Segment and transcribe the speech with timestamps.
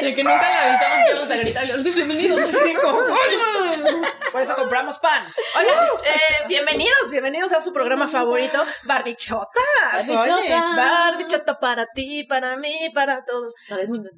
[0.00, 1.66] De que nunca le avisamos que íbamos a gritar.
[1.94, 2.40] bienvenidos.
[4.32, 5.26] Por eso compramos pan.
[5.56, 9.48] Hola, eh, bienvenidos, bienvenidos a su programa favorito, Barbichotas.
[9.92, 10.36] Barbichota.
[10.36, 13.52] Oye, Barbichota para ti, para mí, para todos.
[13.68, 14.08] Para el mundo.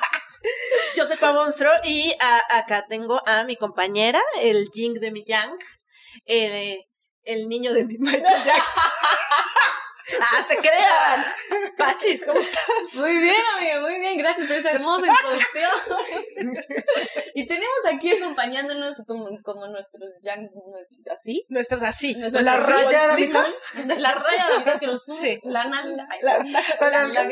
[0.96, 5.22] Yo soy Pa Monstro y a- acá tengo a mi compañera, el Ying de mi
[5.24, 5.58] Yang,
[6.24, 6.86] el,
[7.24, 8.82] el niño de mi Michael Jackson.
[10.20, 11.24] ¡Ah, se crean!
[11.76, 12.60] Pachis, ¿cómo estás?
[12.94, 14.16] Muy bien, amiga, muy bien.
[14.16, 15.70] Gracias por esa hermosa introducción.
[17.34, 20.50] y tenemos aquí acompañándonos como, como nuestros yanks,
[21.10, 21.46] así.
[21.48, 22.14] Nuestras así.
[22.16, 23.46] Nuestros la así, raya de la mitad.
[23.98, 25.40] La raya de la mitad que nos sube.
[25.44, 26.08] La nalga.
[26.22, 27.28] La, la.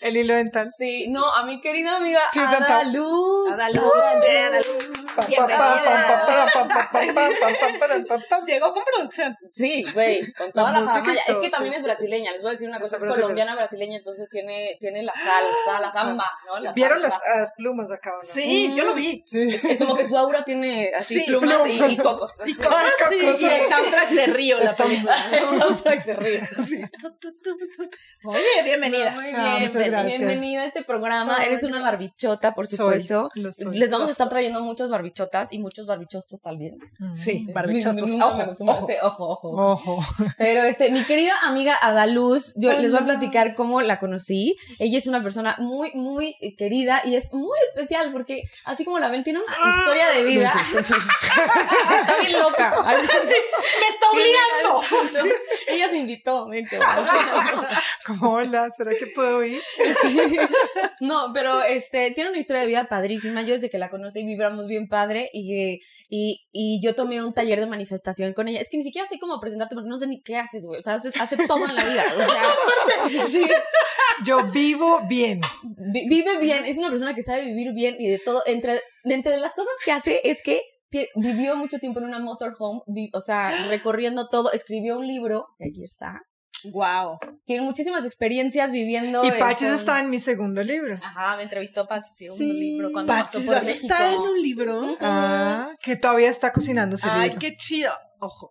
[0.00, 0.68] El hilo dental.
[0.68, 3.52] Sí, no, a mi querida amiga sí, Ada Luz.
[3.52, 3.94] Ada Luz.
[3.94, 4.90] Ada Luz.
[8.46, 9.36] Llegó con producción.
[9.52, 12.68] Sí, güey, con toda la, la Es que también es brasileña les voy a decir
[12.68, 13.22] una cosa, es brasileña.
[13.22, 16.58] colombiana brasileña, entonces tiene, tiene la salsa, la samba, ¿no?
[16.60, 18.22] La ¿Vieron las, las plumas acá o no?
[18.22, 19.22] Sí, yo lo vi.
[19.26, 19.48] Sí.
[19.48, 21.92] Es, es como que su aura tiene así Sí, plumas y, plumas.
[21.92, 22.40] y cocos.
[22.40, 22.50] así.
[22.50, 23.18] Y cosas así.
[23.20, 23.40] cosas.
[23.40, 25.16] Y el soundtrack de Río, la Está- película.
[25.32, 26.40] El soundtrack de Río.
[27.00, 28.28] Tu, tu, tu, tu.
[28.28, 29.10] Oye, bienvenida.
[29.12, 30.18] Muy Ah, bien, muchas gracias.
[30.18, 31.44] bienvenida a este programa.
[31.44, 33.28] Eres una barbichota, por Soy, supuesto.
[33.34, 33.76] lo soy.
[33.78, 34.30] Les vamos a estar soy.
[34.30, 36.78] trayendo muchos barbichotas y muchos barbichostos también.
[36.98, 37.16] Mm.
[37.16, 38.10] Sí, Sí, barbichostos.
[38.10, 38.86] Ojo, ojo.
[38.86, 40.04] Sí, ojo, ojo.
[40.38, 41.74] Pero este, mi querida amiga
[42.08, 44.56] Adaluz, yo les voy a platicar cómo la conocí.
[44.78, 49.08] Ella es una persona muy, muy querida y es muy especial porque, así como la
[49.08, 50.52] ven, tiene una historia de vida.
[50.74, 52.74] Está bien loca.
[52.86, 53.08] Así-
[53.80, 54.82] Me está obligando.
[55.06, 55.34] Exacto.
[55.68, 56.78] Ella se invitó, de hecho.
[58.06, 59.60] Como, hola, ¿será que puedo ir?
[61.00, 63.42] No, pero este, tiene una historia de vida padrísima.
[63.42, 67.60] Yo desde que la conocí vibramos bien padre y, y, y yo tomé un taller
[67.60, 68.60] de manifestación con ella.
[68.60, 70.80] Es que ni siquiera sé cómo presentarte porque no sé ni qué haces, güey.
[70.80, 72.04] O sea, hace, hace todo en la vida.
[72.14, 73.46] O sea, sí.
[74.24, 75.40] Yo vivo bien.
[75.92, 78.42] Vi- vive bien, es una persona que sabe vivir bien y de todo.
[78.46, 80.62] Entre, entre las cosas que hace es que
[81.16, 85.66] vivió mucho tiempo en una motorhome, vi- o sea, recorriendo todo, escribió un libro, que
[85.70, 86.20] aquí está.
[86.72, 87.18] Wow.
[87.46, 89.22] Tiene muchísimas experiencias viviendo.
[89.24, 90.96] Y en- Paches está en mi segundo libro.
[91.00, 93.86] Ajá, me entrevistó para su segundo Sí, libro cuando pasó Pachis, por ¿vas a México.
[93.86, 94.82] estar en un libro?
[95.00, 97.38] Ah, que todavía está cocinando ese Ay, libro.
[97.40, 97.92] qué chido.
[98.18, 98.50] Ojo.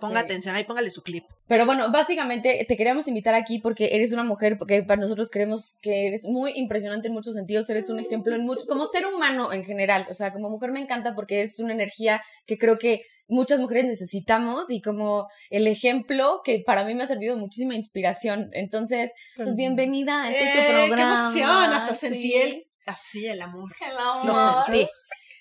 [0.00, 0.24] Ponga Sí.
[0.24, 1.24] atención, ahí póngale su clip.
[1.46, 5.78] Pero bueno, básicamente te queríamos invitar aquí porque eres una mujer que para nosotros creemos
[5.80, 9.52] que eres muy impresionante en muchos sentidos, eres un ejemplo en mucho, como ser humano
[9.52, 13.02] en general, o sea, como mujer me encanta porque es una energía que creo que
[13.28, 18.50] muchas mujeres necesitamos y como el ejemplo que para mí me ha servido muchísima inspiración.
[18.52, 21.30] Entonces, pues bienvenida a este tu Eh, programa.
[21.32, 21.72] ¡Qué emoción!
[21.74, 22.08] Hasta Sí.
[22.08, 23.72] sentí el, así el amor.
[23.88, 24.64] El Lo amor.
[24.66, 24.88] sentí.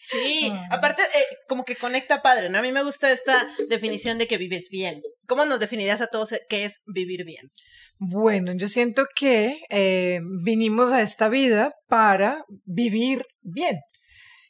[0.10, 0.68] Sí, Ah.
[0.72, 2.58] aparte, eh, como que conecta padre, ¿no?
[2.60, 5.02] A mí me gusta esta definición de que vives bien.
[5.28, 7.52] ¿Cómo nos definirías a todos qué es vivir bien?
[7.98, 13.80] Bueno, yo siento que eh, vinimos a esta vida para vivir bien.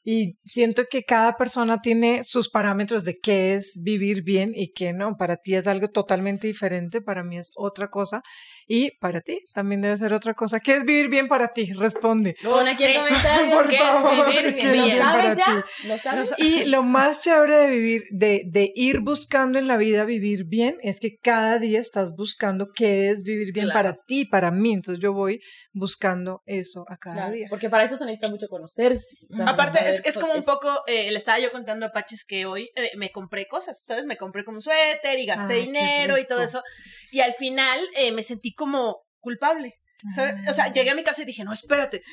[0.07, 4.93] Y siento que cada persona tiene sus parámetros de qué es vivir bien y qué
[4.93, 5.17] no.
[5.17, 8.22] Para ti es algo totalmente diferente, para mí es otra cosa.
[8.67, 10.59] Y para ti también debe ser otra cosa.
[10.59, 11.71] ¿Qué es vivir bien para ti?
[11.73, 12.35] Responde.
[12.43, 13.51] Pon aquí comentario.
[13.55, 14.67] Por ¿Qué es favor, vivir ¿qué bien?
[14.71, 15.45] es ¿Lo bien sabes para ya?
[15.45, 15.87] ti?
[15.87, 16.33] ¿Lo sabes?
[16.37, 20.77] Y lo más chévere de vivir, de, de ir buscando en la vida vivir bien,
[20.81, 23.77] es que cada día estás buscando qué es vivir bien Claro.
[23.77, 24.73] para ti, para mí.
[24.73, 25.39] Entonces yo voy
[25.73, 27.47] buscando eso a cada Claro, día.
[27.49, 29.17] porque para eso se necesita mucho conocerse.
[29.31, 31.91] o sea, Aparte, es, es como un es- poco, eh, le estaba yo contando a
[31.91, 34.05] Paches que hoy eh, me compré cosas, ¿sabes?
[34.05, 36.63] Me compré como un suéter y gasté Ay, qué dinero y todo eso.
[37.11, 39.75] Y al final eh, me sentí como culpable.
[40.13, 40.35] ¿sabes?
[40.49, 42.03] O sea, llegué a mi casa y dije, no, espérate,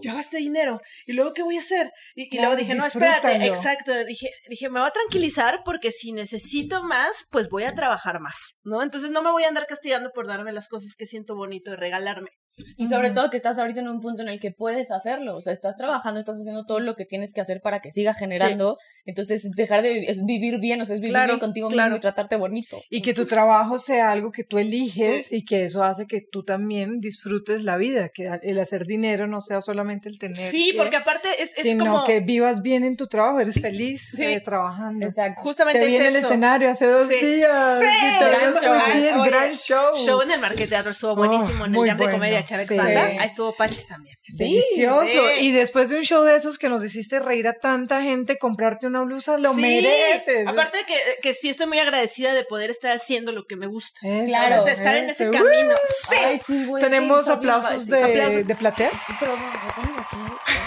[0.00, 0.80] ya gasté dinero.
[1.06, 1.90] ¿Y luego qué voy a hacer?
[2.14, 3.92] Y, y luego dije, no, espérate, exacto.
[4.04, 8.56] Dije, dije, me voy a tranquilizar porque si necesito más, pues voy a trabajar más,
[8.62, 8.82] ¿no?
[8.82, 11.76] Entonces no me voy a andar castigando por darme las cosas que siento bonito y
[11.76, 12.30] regalarme.
[12.76, 15.36] Y sobre todo que estás ahorita en un punto en el que puedes hacerlo.
[15.36, 18.12] O sea, estás trabajando, estás haciendo todo lo que tienes que hacer para que siga
[18.14, 18.76] generando.
[19.04, 21.88] Entonces, dejar de vivir, es vivir bien, o sea, es vivir Claro, bien contigo claro.
[21.90, 22.80] mismo y tratarte bonito.
[22.90, 26.44] Y que tu trabajo sea algo que tú eliges y que eso hace que tú
[26.44, 30.36] también disfrutes la vida, que el hacer dinero no sea solamente el tener.
[30.36, 32.04] Sí, que- porque aparte es, es sino como...
[32.04, 34.24] que vivas bien en tu trabajo, eres feliz Sí.
[34.24, 35.06] eh, trabajando.
[35.06, 35.40] Exacto.
[35.40, 36.26] Justamente Te vi en es el eso.
[36.26, 37.14] escenario hace dos Sí.
[37.24, 37.78] días.
[37.80, 37.86] Sí.
[38.20, 38.92] Gran show.
[38.92, 39.94] bien, Oye, gran show.
[39.94, 42.76] Show en el Marqueteatro estuvo buenísimo, Oh, en el muy de bueno, Comedia Chavex sí.
[42.76, 43.04] Banda.
[43.06, 44.16] Ahí estuvo Pachis también.
[44.30, 45.06] Sí, Delicioso.
[45.06, 45.18] sí.
[45.40, 48.86] Y después de un show de esos que nos hiciste reír a tanta gente, comprarte
[48.86, 49.60] una blusa, lo Sí.
[49.60, 50.46] mereces.
[50.46, 53.66] Aparte de que, que sí estoy muy agradecida de poder estar haciendo lo que me
[53.66, 54.00] gusta.
[54.02, 54.64] Eso, Claro.
[54.64, 55.32] de estar en ese eso.
[55.32, 55.74] camino.
[56.08, 56.14] Sí.
[56.18, 56.82] Ay, sí, güey.
[56.82, 58.46] Tenemos aplausos de, aplausos.
[58.46, 58.90] de platea.
[59.20, 60.16] Pero, bueno, ¿lo pones aquí?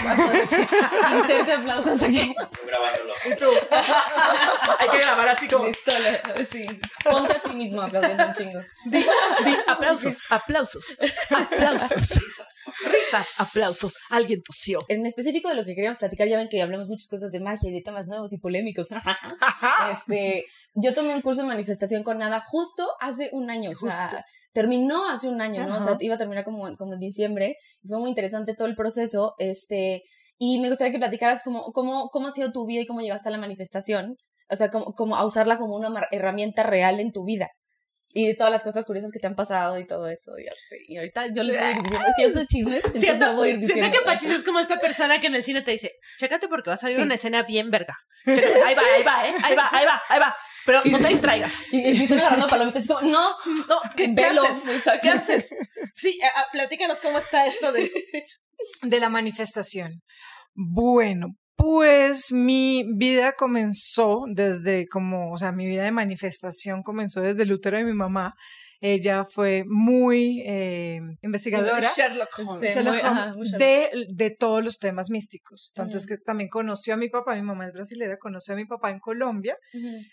[1.16, 2.34] Inserte aplausos aquí.
[2.66, 3.18] grabándolos.
[3.26, 3.46] ¿Y tú?
[4.78, 5.66] Hay que grabar así como.
[5.66, 6.08] Sí, solo,
[6.48, 6.66] sí.
[7.04, 8.60] Ponte a ti mismo aplaudiendo un chingo.
[8.86, 9.04] Di-
[9.66, 10.96] aplausos, aplausos,
[11.30, 11.65] aplausos.
[12.84, 14.78] Risas, aplausos, alguien tosió.
[14.88, 17.70] En específico de lo que queríamos platicar, ya ven que hablamos muchas cosas de magia
[17.70, 18.88] y de temas nuevos y polémicos.
[19.92, 23.70] este, yo tomé un curso de manifestación con nada justo hace un año.
[23.70, 25.76] O sea, terminó hace un año, ¿no?
[25.76, 27.56] O sea, iba a terminar como, como en diciembre.
[27.86, 29.34] Fue muy interesante todo el proceso.
[29.38, 30.02] Este,
[30.38, 33.28] y me gustaría que platicaras cómo, cómo, cómo ha sido tu vida y cómo llegaste
[33.28, 34.16] a la manifestación.
[34.50, 37.50] O sea, como, como a usarla como una herramienta real en tu vida
[38.16, 40.32] y de todas las cosas curiosas que te han pasado y todo eso.
[40.38, 40.76] Y, así.
[40.88, 43.52] y ahorita yo les voy a ir diciendo, es que esos chismes, siento, voy a
[43.52, 43.82] ir diciendo.
[43.82, 46.70] Siento que Pachis es como esta persona que en el cine te dice, chécate porque
[46.70, 47.94] va a salir una escena bien verga.
[48.24, 49.34] ahí va, ahí va, ¿eh?
[49.42, 50.36] ahí va, ahí va, ahí va.
[50.64, 51.62] Pero no te distraigas.
[51.70, 53.36] Y, si estoy agarrando palomitas, es como, no,
[53.68, 54.82] no, ¿qué, ¿qué haces?
[55.02, 55.56] ¿Qué haces?
[55.94, 56.18] Sí,
[56.52, 57.92] platícanos cómo está esto de...
[58.82, 60.02] de la manifestación.
[60.54, 67.44] Bueno, pues mi vida comenzó desde como, o sea, mi vida de manifestación comenzó desde
[67.44, 68.34] el útero de mi mamá.
[68.78, 75.72] Ella fue muy eh, investigadora Sherlock Holmes, de, de, todos los temas místicos.
[75.74, 78.66] Tanto es que también conoció a mi papá, mi mamá es brasileña, conoció a mi
[78.66, 79.56] papá en Colombia,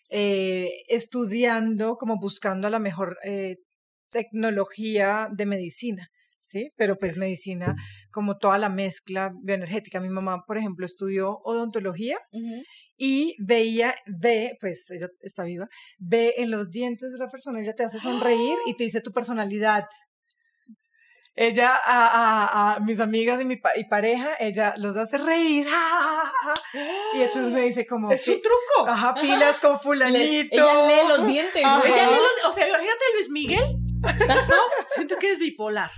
[0.10, 3.58] eh, estudiando, como buscando a la mejor eh,
[4.10, 6.08] tecnología de medicina.
[6.44, 6.72] ¿Sí?
[6.76, 7.76] Pero pues medicina,
[8.12, 10.00] como toda la mezcla bioenergética.
[10.00, 12.18] Mi mamá, por ejemplo, estudió odontología
[12.98, 15.68] y veía, ve, pues ella está viva,
[15.98, 19.12] ve en los dientes de la persona, ella te hace sonreír y te dice tu
[19.12, 19.86] personalidad.
[21.36, 25.66] Ella a, a, mis amigas y mi y pareja, ella los hace reír.
[27.16, 28.12] Y después me dice como...
[28.12, 28.88] Es su truco.
[28.88, 30.20] Ajá, pilas con fulanito.
[30.52, 31.64] ella lee los dientes.
[31.64, 33.83] Ella lee los, o sea, imagínate Luis Miguel
[34.28, 34.62] ¿No?
[34.88, 35.92] Siento que es bipolar.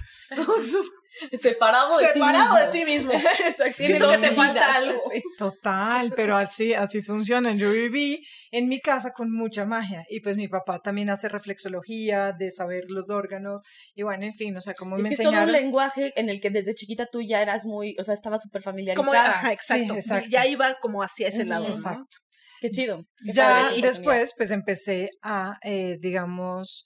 [1.34, 3.12] Separado de Separado de ti mismo.
[3.72, 5.02] Siento que te falta algo.
[5.38, 7.54] Total, pero así, así funciona.
[7.54, 12.32] Yo viví en mi casa con mucha magia y pues mi papá también hace reflexología
[12.32, 13.62] de saber los órganos
[13.94, 15.36] y bueno, en fin, o sea, como es me que enseñaron.
[15.36, 18.14] Es todo un lenguaje en el que desde chiquita tú ya eras muy, o sea,
[18.14, 19.42] estaba súper familiarizada.
[19.42, 20.30] Como, exacto.
[20.30, 21.68] Ya iba como hacia ese lado.
[21.68, 22.18] Exacto.
[22.62, 23.06] Qué chido.
[23.34, 26.86] ya después, pues empecé a, eh, digamos,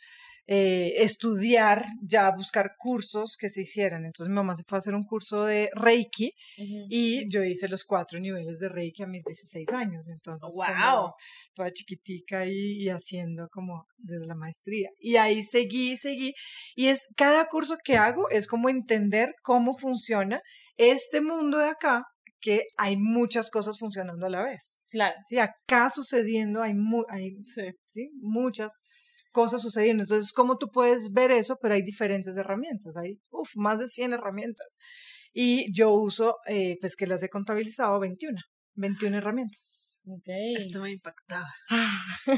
[0.52, 4.04] eh, estudiar, ya buscar cursos que se hicieran.
[4.04, 6.34] Entonces mi mamá se fue a hacer un curso de Reiki
[6.90, 10.08] y yo hice los cuatro niveles de Reiki a mis 16 años.
[10.08, 11.12] Entonces, wow.
[11.54, 14.90] toda chiquitica y, y, haciendo como desde la maestría.
[14.98, 16.34] Y ahí seguí, seguí.
[16.76, 20.42] Y es cada curso que hago es como entender cómo funciona
[20.78, 22.06] este mundo de acá
[22.42, 24.82] que hay muchas cosas funcionando a la vez.
[24.90, 25.16] Claro.
[25.28, 26.74] Sí, acá sucediendo hay,
[27.10, 27.36] hay
[27.86, 28.82] sí, muchas
[29.32, 30.04] cosas sucediendo.
[30.04, 31.58] Entonces, ¿cómo tú puedes ver eso?
[31.62, 34.78] Pero hay diferentes herramientas, hay uf, más de 100 herramientas.
[35.34, 38.40] Y yo uso, eh, pues que las he contabilizado 21,
[38.76, 39.89] 21 herramientas.
[40.18, 40.56] Okay.
[40.56, 41.48] Estoy muy impactada.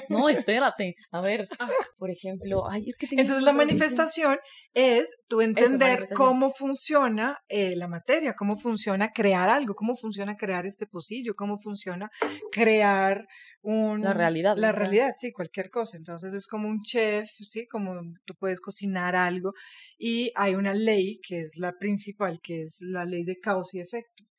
[0.09, 0.95] no, espérate.
[1.11, 1.69] A ver, ah.
[1.97, 4.37] por ejemplo, ay, es que Entonces la manifestación
[4.73, 10.65] es tú entender cómo funciona eh, la materia, cómo funciona crear algo, cómo funciona crear
[10.65, 12.09] este pocillo, cómo funciona
[12.51, 13.25] crear
[13.61, 14.01] un...
[14.01, 14.55] La realidad.
[14.57, 15.95] La realidad, sí, cualquier cosa.
[15.95, 19.53] Entonces es como un chef, sí, como tú puedes cocinar algo
[19.97, 23.79] y hay una ley que es la principal, que es la ley de causa y
[23.79, 24.30] efecto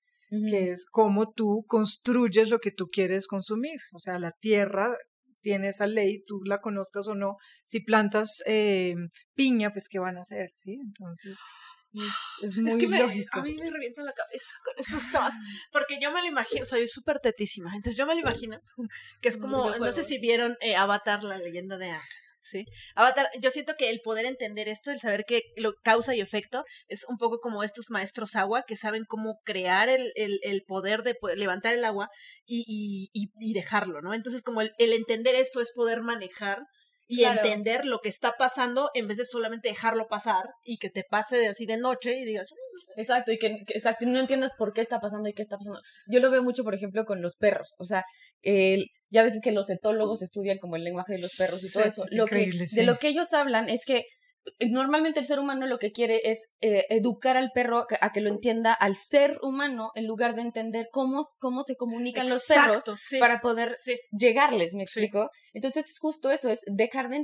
[0.50, 3.78] que es cómo tú construyes lo que tú quieres consumir.
[3.92, 4.96] O sea, la tierra
[5.42, 7.36] tiene esa ley, tú la conozcas o no.
[7.64, 8.94] Si plantas eh,
[9.34, 10.50] piña, pues ¿qué van a hacer?
[10.54, 10.78] ¿Sí?
[10.80, 11.38] Entonces...
[12.40, 13.38] Es, muy que lógico.
[13.38, 15.34] a mí me revienta la cabeza con estos temas,
[15.70, 18.58] porque yo me lo imagino, soy súper tetísima, entonces yo me lo imagino
[19.20, 22.00] que es como, no sé si vieron eh, Avatar, la leyenda de Aang.
[22.42, 22.64] Sí.
[22.96, 26.64] Avatar, yo siento que el poder entender esto, el saber que lo causa y efecto,
[26.88, 31.02] es un poco como estos maestros agua que saben cómo crear el, el, el poder
[31.04, 32.08] de levantar el agua
[32.44, 34.12] y, y, y, dejarlo, ¿no?
[34.12, 36.58] Entonces, como el, el entender esto es poder manejar
[37.08, 41.04] y entender lo que está pasando en vez de solamente dejarlo pasar y que te
[41.04, 42.46] pase de así de noche y digas
[42.96, 45.80] exacto y que, exacto no entiendas por qué está pasando y qué está pasando.
[46.06, 48.04] Yo lo veo mucho por ejemplo con los perros o sea
[48.42, 51.84] el, ya ves que los etólogos estudian como el lenguaje de los perros y todo
[51.84, 52.04] eso.
[52.10, 54.04] lo que de lo que ellos hablan es que
[54.70, 58.28] normalmente el ser humano lo que quiere es eh, educar al perro a que lo
[58.28, 62.84] entienda al ser humano en lugar de entender cómo, cómo se comunican los perros
[63.20, 63.72] para poder
[64.10, 65.30] llegarles, ¿me explico?
[65.52, 67.22] Entonces es justo eso, es dejar de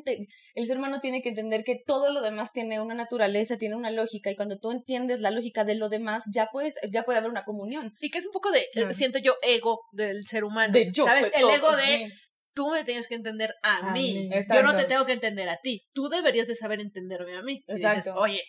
[0.55, 3.91] el ser humano tiene que entender que todo lo demás tiene una naturaleza, tiene una
[3.91, 7.31] lógica y cuando tú entiendes la lógica de lo demás ya puedes ya puede haber
[7.31, 7.95] una comunión.
[8.01, 10.73] Y que es un poco de siento yo ego del ser humano.
[10.73, 11.33] De yo ¿Sabes?
[11.35, 12.13] el ego de
[12.59, 14.29] tú me tienes que entender a, mí.
[14.53, 15.87] Yo no te tengo que entender a ti.
[15.93, 17.63] Tú deberías de saber entenderme a mí.
[17.69, 18.15] Exacto.
[18.15, 18.43] Oye,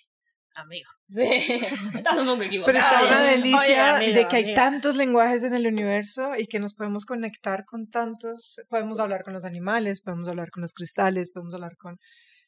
[0.56, 0.90] amigo.
[1.08, 1.22] Sí,
[1.96, 2.74] estás un poco equivocado.
[2.74, 6.74] Pero está una delicia de que hay tantos lenguajes en el universo y que nos
[6.74, 8.60] podemos conectar con tantos.
[8.68, 12.00] Podemos hablar con los animales, podemos hablar con los cristales, podemos hablar con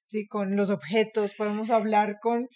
[0.01, 0.27] ¿sí?
[0.27, 2.47] Con los objetos, podemos hablar con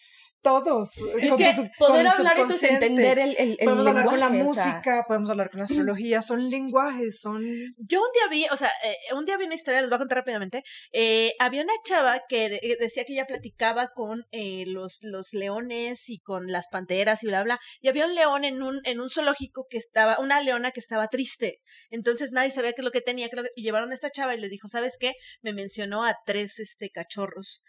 [0.46, 0.90] todos.
[1.20, 4.20] Es con que su- poder hablar eso es entender el, el, el Podemos hablar con
[4.20, 7.42] la lenguaje, o sea, música, podemos hablar con la astrología, son lenguajes, son...
[7.78, 10.00] Yo un día vi, o sea, eh, un día vi una historia, les voy a
[10.00, 10.64] contar rápidamente.
[10.94, 15.34] eh, había una chava que de- eh, decía que ella platicaba con eh, los, los
[15.34, 17.60] leones y con las panteras y bla, bla.
[17.82, 21.08] Y había un león en un, en un zoológico que estaba, una leona que estaba
[21.08, 21.60] triste.
[21.90, 23.28] Entonces nadie sabía qué es lo que tenía.
[23.30, 25.14] qué es lo que- y llevaron a esta chava y le dijo, ¿sabes qué?
[25.42, 27.62] Me mencionó a tres este, cachorros.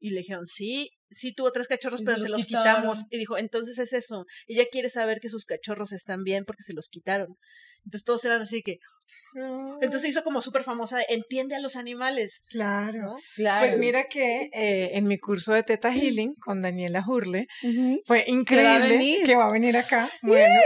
[0.00, 3.06] Y le dijeron, sí, sí tuvo tres cachorros, Y pero se se los quitamos.
[3.10, 4.26] Y dijo, entonces es eso.
[4.46, 7.36] Ella quiere saber que sus cachorros están bien porque se los quitaron.
[7.84, 8.78] Entonces todos eran así que...
[9.34, 12.40] Entonces se hizo como súper famosa, de, entiende a los animales.
[12.48, 13.02] Claro.
[13.02, 13.16] ¿no?
[13.34, 13.66] Claro.
[13.66, 17.46] Pues mira que eh, en mi curso de Teta Healing con Daniela Hurle
[18.04, 20.08] fue increíble que va a venir acá.
[20.22, 20.60] Bueno,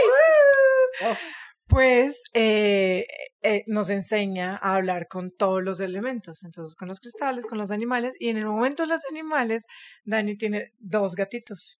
[1.67, 3.05] pues eh,
[3.41, 7.71] eh, nos enseña a hablar con todos los elementos, entonces con los cristales, con los
[7.71, 9.65] animales, y en el momento de los animales,
[10.03, 11.79] Dani tiene dos gatitos.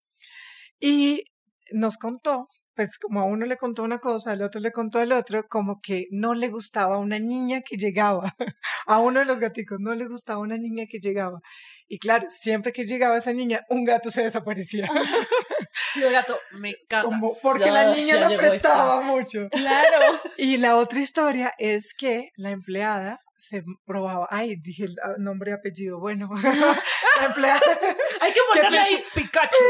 [0.79, 1.25] Y
[1.71, 2.47] nos contó,
[2.79, 5.81] pues como a uno le contó una cosa, al otro le contó al otro, como
[5.81, 8.33] que no le gustaba una niña que llegaba,
[8.88, 11.41] a uno de los gaticos no le gustaba una niña que llegaba.
[11.89, 14.88] Y claro, siempre que llegaba esa niña, un gato se desaparecía,
[15.95, 19.50] Y el gato, me como porque la niña lo apretaba mucho.
[19.51, 20.17] Claro.
[20.38, 25.51] Y la otra historia es que la empleada se probaba, ay, dije el ah, nombre
[25.51, 27.59] y apellido, bueno, la empleada
[28.21, 29.63] Hay que ponerle ¿Qué ahí Pikachu.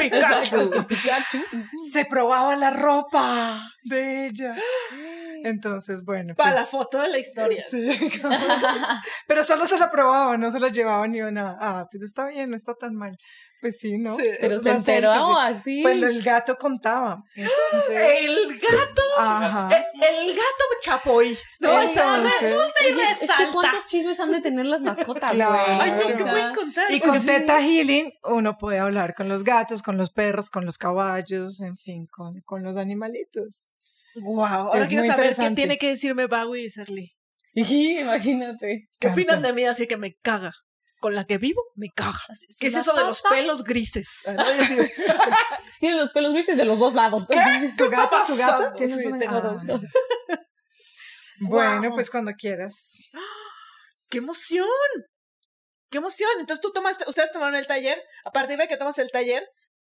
[0.00, 1.38] Exacto, que Pikachu.
[1.50, 1.68] Pikachu.
[1.92, 4.56] se probaba la ropa de ella.
[5.44, 6.34] Entonces, bueno.
[6.34, 7.62] Para la pues, foto de la historia.
[7.70, 8.34] Sí, como-
[9.28, 11.58] pero solo se la probaba, no se la llevaba ni nada.
[11.60, 13.16] Ah, pues está bien, no está tan mal.
[13.60, 14.14] Pues sí, ¿no?
[14.16, 14.24] Sí.
[14.40, 14.92] Pero se La sí.
[15.40, 15.82] así.
[15.82, 17.22] Pues el gato contaba.
[17.34, 19.68] Entonces, El gato, ajá.
[19.74, 21.38] el, el gato chapoy.
[21.60, 25.36] No, Entonces- Esa resulta y es que cuántos chismes han de tener las mascotas, güey.
[25.36, 25.82] Claro.
[25.82, 25.98] Ay, no.
[26.06, 26.90] ¿qué O sea, pueden contar?
[26.90, 30.76] Y con Teta Healing uno puede hablar con los gatos, con los perros, con los
[30.76, 33.72] caballos, en fin, con, con los animalitos.
[34.16, 37.12] Wow, ahora Es quiero saber qué tiene que decirme Bagui y Serly.
[37.52, 38.88] y imagínate.
[38.98, 39.12] ¿Qué Canta.
[39.14, 39.64] opinan de mí?
[39.64, 40.52] Así que me caga.
[41.00, 42.18] Con la que vivo, me caga.
[42.58, 44.22] ¿Qué es ¿se eso de los pelos grises?
[44.26, 44.36] Ah,
[45.80, 47.26] Tiene los pelos grises de los dos lados.
[47.76, 48.16] ¿Tu está gato?
[48.26, 48.72] ¿Tu?
[48.76, 49.80] ¿Tienes Sí, una- tengo Ah, dos.
[51.40, 53.08] Bueno, pues cuando quieras.
[54.08, 54.66] ¡Qué emoción!
[55.90, 56.30] ¡Qué emoción!
[56.40, 58.00] Entonces tú tomas, ustedes tomaron el taller.
[58.24, 59.42] A partir de que tomas el taller,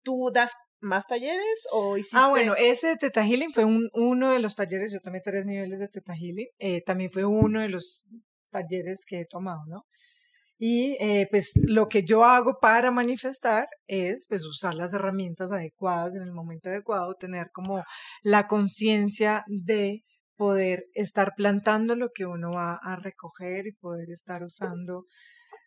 [0.03, 2.19] ¿tú das más talleres o hiciste?
[2.19, 5.47] Ah, bueno, ese de Teta Healing fue un, uno de los talleres, yo tomé tres
[5.47, 8.07] niveles de Teta Healing, eh, también fue uno de los
[8.51, 9.85] talleres que he tomado, ¿no?
[10.65, 16.15] Y eh, pues lo que yo hago para manifestar es pues usar las herramientas adecuadas
[16.15, 17.83] en el momento adecuado, tener como
[18.23, 20.05] la conciencia de
[20.37, 25.07] poder estar plantando lo que uno va a recoger y poder estar usando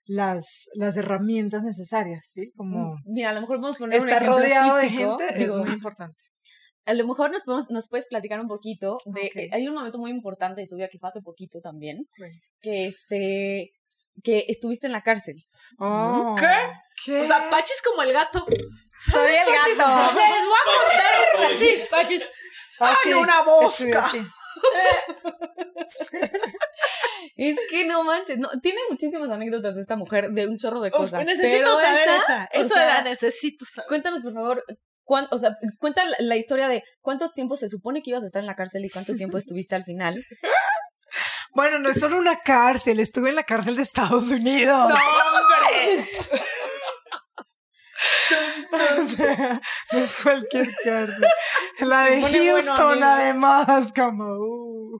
[0.05, 2.51] las, las herramientas necesarias, ¿sí?
[2.55, 5.39] Como Mira, a lo mejor podemos poner un estar ejemplo rodeado de físico, gente es
[5.51, 6.17] digo, muy importante.
[6.85, 9.21] A lo mejor nos, podemos, nos puedes platicar un poquito de...
[9.21, 9.35] Ok.
[9.35, 12.07] eh, hay un momento muy importante de su vida que fue hace poquito también,
[12.61, 13.71] que este
[14.23, 15.35] que estuviste en la cárcel.
[15.77, 16.47] Oh, ¿Qué?
[17.03, 17.19] ¿Qué?
[17.21, 18.45] O sea, Pachi es como el gato.
[18.97, 20.13] Soy el gato.
[20.13, 21.55] Les voy a contar.
[21.57, 22.31] Sí, Pachi es-
[22.79, 24.11] Ah, ¡Ay, sí, una mosca!
[27.35, 30.89] Es que no manches, no, tiene muchísimas anécdotas de esta mujer, de un chorro de
[30.89, 31.25] Uf, cosas.
[31.25, 32.49] necesito pero saber esa, esa.
[32.53, 33.87] o Eso sea, la necesito saber.
[33.87, 34.63] Cuéntanos, por favor,
[35.03, 38.39] cuán- o sea, cuenta la, historia de cuánto tiempo se supone que ibas a estar
[38.41, 40.15] en la cárcel y cuánto tiempo estuviste al final.
[41.53, 44.91] Bueno, no es solo una cárcel, estuve en la cárcel de Estados Unidos.
[44.91, 46.03] ¡Hombre!
[48.73, 49.61] O sea,
[49.93, 51.25] no es cualquier cárcel.
[51.79, 53.05] La de bueno, Houston, amigo.
[53.07, 54.25] además, como.
[54.25, 54.99] uh.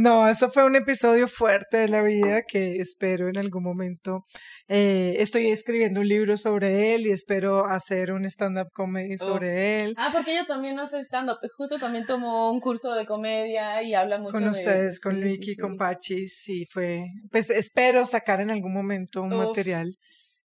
[0.00, 4.24] No, eso fue un episodio fuerte de la vida que espero en algún momento.
[4.68, 9.94] eh, estoy escribiendo un libro sobre él y espero hacer un stand-up comedy sobre él.
[9.96, 11.38] Ah, porque ella también hace stand-up.
[11.56, 15.20] Justo también tomó un curso de comedia y habla mucho con de- ustedes, con sí,
[15.20, 15.60] Vicky, sí, sí.
[15.60, 17.02] con Pachi, sí, fue,
[17.32, 19.46] pues espero sacar en algún momento un Uf.
[19.48, 19.96] material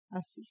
[0.10, 0.42] así.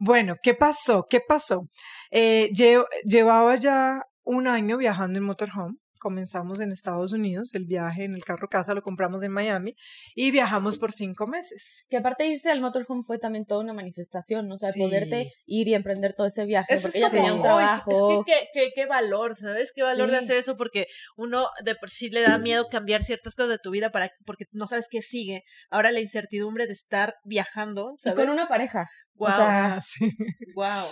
[0.00, 1.04] Bueno, ¿qué pasó?
[1.08, 1.68] ¿Qué pasó?
[2.10, 5.76] Eh, lle- llevaba ya un año viajando en motorhome.
[6.00, 9.76] Comenzamos en Estados Unidos, el viaje en el carro casa lo compramos en Miami
[10.14, 11.84] y viajamos por cinco meses.
[11.90, 14.54] Que aparte de irse al motorhome fue también toda una manifestación, ¿no?
[14.54, 14.80] o sea, Sí.
[14.80, 17.90] poderte ir y emprender todo ese viaje, Eso porque es ella tenía un trabajo.
[18.18, 19.72] Es que qué, qué, qué valor, ¿sabes?
[19.74, 23.36] Qué valor de hacer eso porque uno de por sí le da miedo cambiar ciertas
[23.36, 25.44] cosas de tu vida para porque no sabes qué sigue.
[25.70, 28.88] Ahora la incertidumbre de estar viajando, y con una pareja.
[29.16, 30.16] Wow, o sea, sí.
[30.54, 30.86] wow.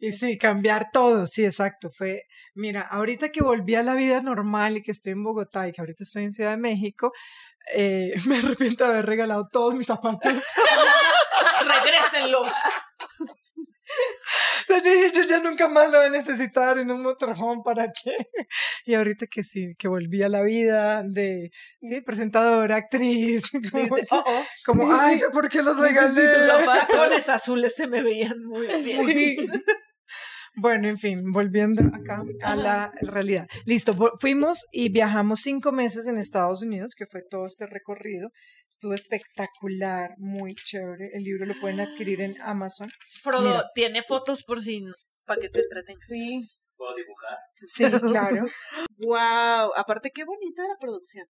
[0.00, 1.90] Y sí, cambiar todo, sí, exacto.
[1.90, 2.24] Fue,
[2.54, 5.80] mira, ahorita que volví a la vida normal y que estoy en Bogotá y que
[5.80, 7.12] ahorita estoy en Ciudad de México,
[7.74, 10.32] eh, me arrepiento de haber regalado todos mis zapatos.
[11.66, 12.52] Regrésenlos.
[14.68, 18.14] Yo dije, yo ya nunca más lo voy a necesitar en un motorhome, ¿para qué?
[18.84, 21.50] Y ahorita que sí, que volví a la vida de,
[21.80, 24.44] sí, presentadora, actriz, como, Oh, oh.
[24.66, 26.46] como, ay, ¿yo ¿por qué los regalé?
[26.46, 29.06] Los tacones azules se me veían muy bien.
[29.06, 29.36] Sí.
[30.60, 33.46] Bueno, en fin, volviendo acá a la realidad.
[33.64, 38.30] Listo, fuimos y viajamos cinco meses en Estados Unidos, que fue todo este recorrido.
[38.68, 41.10] Estuvo espectacular, muy chévere.
[41.14, 42.90] El libro lo pueden adquirir en Amazon.
[43.22, 43.70] Frodo Mira.
[43.72, 44.84] tiene fotos por si
[45.24, 46.00] para que te entretengas.
[46.06, 46.48] Sí.
[46.76, 47.38] ¿Puedo dibujar?
[47.54, 48.44] Sí, claro.
[48.98, 51.26] Wow, aparte qué bonita la producción.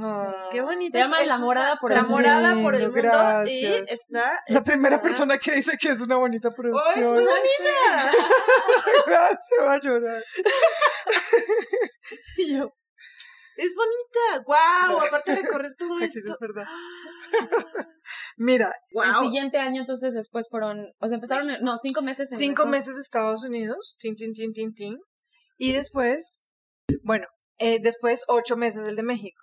[0.00, 0.98] Ah, Qué bonita.
[0.98, 3.02] Se llama es- Enamorada una- por el Enamorada por el mundo.
[3.02, 3.90] mundo Gracias.
[3.90, 7.14] y está La primera persona que dice que es una bonita Oh, es producción.
[7.14, 8.12] muy bonita.
[9.48, 10.22] Se va a llorar.
[12.38, 12.72] Y yo,
[13.56, 14.44] es bonita.
[14.46, 16.20] Wow, aparte de recorrer todo esto.
[16.32, 16.64] es verdad.
[18.36, 19.22] Mira, El Wow.
[19.24, 23.00] siguiente año, entonces, después fueron, o sea, empezaron, no, cinco meses en cinco meses de
[23.02, 24.96] Estados Unidos, tin, tin, tin, tin, tin.
[25.56, 26.50] Y después,
[27.02, 27.26] bueno,
[27.58, 29.42] eh, después ocho meses el de México.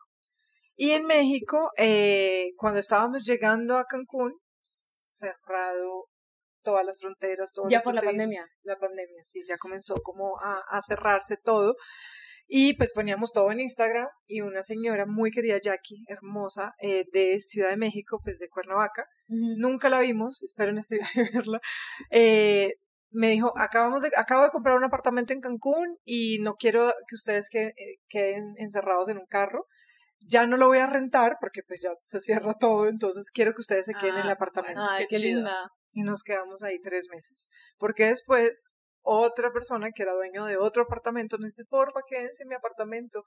[0.75, 6.08] Y en México, eh, cuando estábamos llegando a Cancún, cerrado
[6.63, 8.46] todas las fronteras, todos Ya por la pandemia.
[8.63, 11.75] La pandemia, sí, ya comenzó como a, a cerrarse todo.
[12.48, 17.39] Y pues poníamos todo en Instagram y una señora muy querida, Jackie, hermosa, eh, de
[17.41, 21.60] Ciudad de México, pues de Cuernavaca, nunca la vimos, espero en este viaje verla,
[22.12, 22.74] eh,
[23.10, 27.15] me dijo, acabamos de, acabo de comprar un apartamento en Cancún y no quiero que
[27.15, 29.65] ustedes que- eh, queden encerrados en un carro.
[30.27, 33.62] Ya no lo voy a rentar porque pues ya se cierra todo, entonces quiero que
[33.62, 34.79] ustedes se queden en el Ah, apartamento.
[34.82, 35.70] Ay, Qué qué linda.
[35.91, 37.50] Y nos quedamos ahí tres meses.
[37.77, 38.65] Porque después
[39.08, 43.24] otra persona que era dueño de otro apartamento nos dice, porfa, quédense en mi apartamento.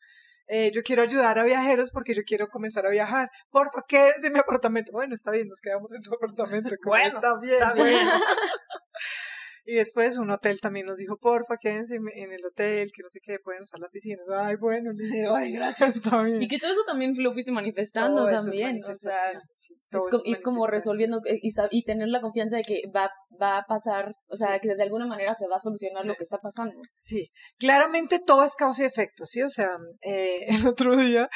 [0.49, 3.31] Eh, yo quiero ayudar a viajeros porque yo quiero comenzar a viajar.
[3.50, 4.90] Porfa, quédense en mi apartamento.
[4.93, 6.71] Bueno, está bien, nos quedamos en tu apartamento.
[6.85, 7.55] Bueno, está bien.
[7.55, 8.09] está bien.
[9.71, 13.21] Y después un hotel también nos dijo, porfa, quédense en el hotel, que no sé
[13.23, 14.23] qué, pueden usar la piscina.
[14.40, 16.40] Ay, bueno, le dije, ay, gracias, está bien.
[16.40, 19.75] Y que todo eso también lo fuiste manifestando Todo eso es también, o sea, sí,
[19.90, 23.64] es ir como resolviendo eh, y, y tener la confianza de que va, va a
[23.66, 24.61] pasar, o sea, Sí.
[24.62, 26.09] que de alguna manera se va a solucionar Sí.
[26.09, 26.81] lo que está pasando.
[26.90, 29.42] Sí, claramente todo es causa y efecto, ¿sí?
[29.42, 29.69] O sea,
[30.01, 31.29] eh, el otro día,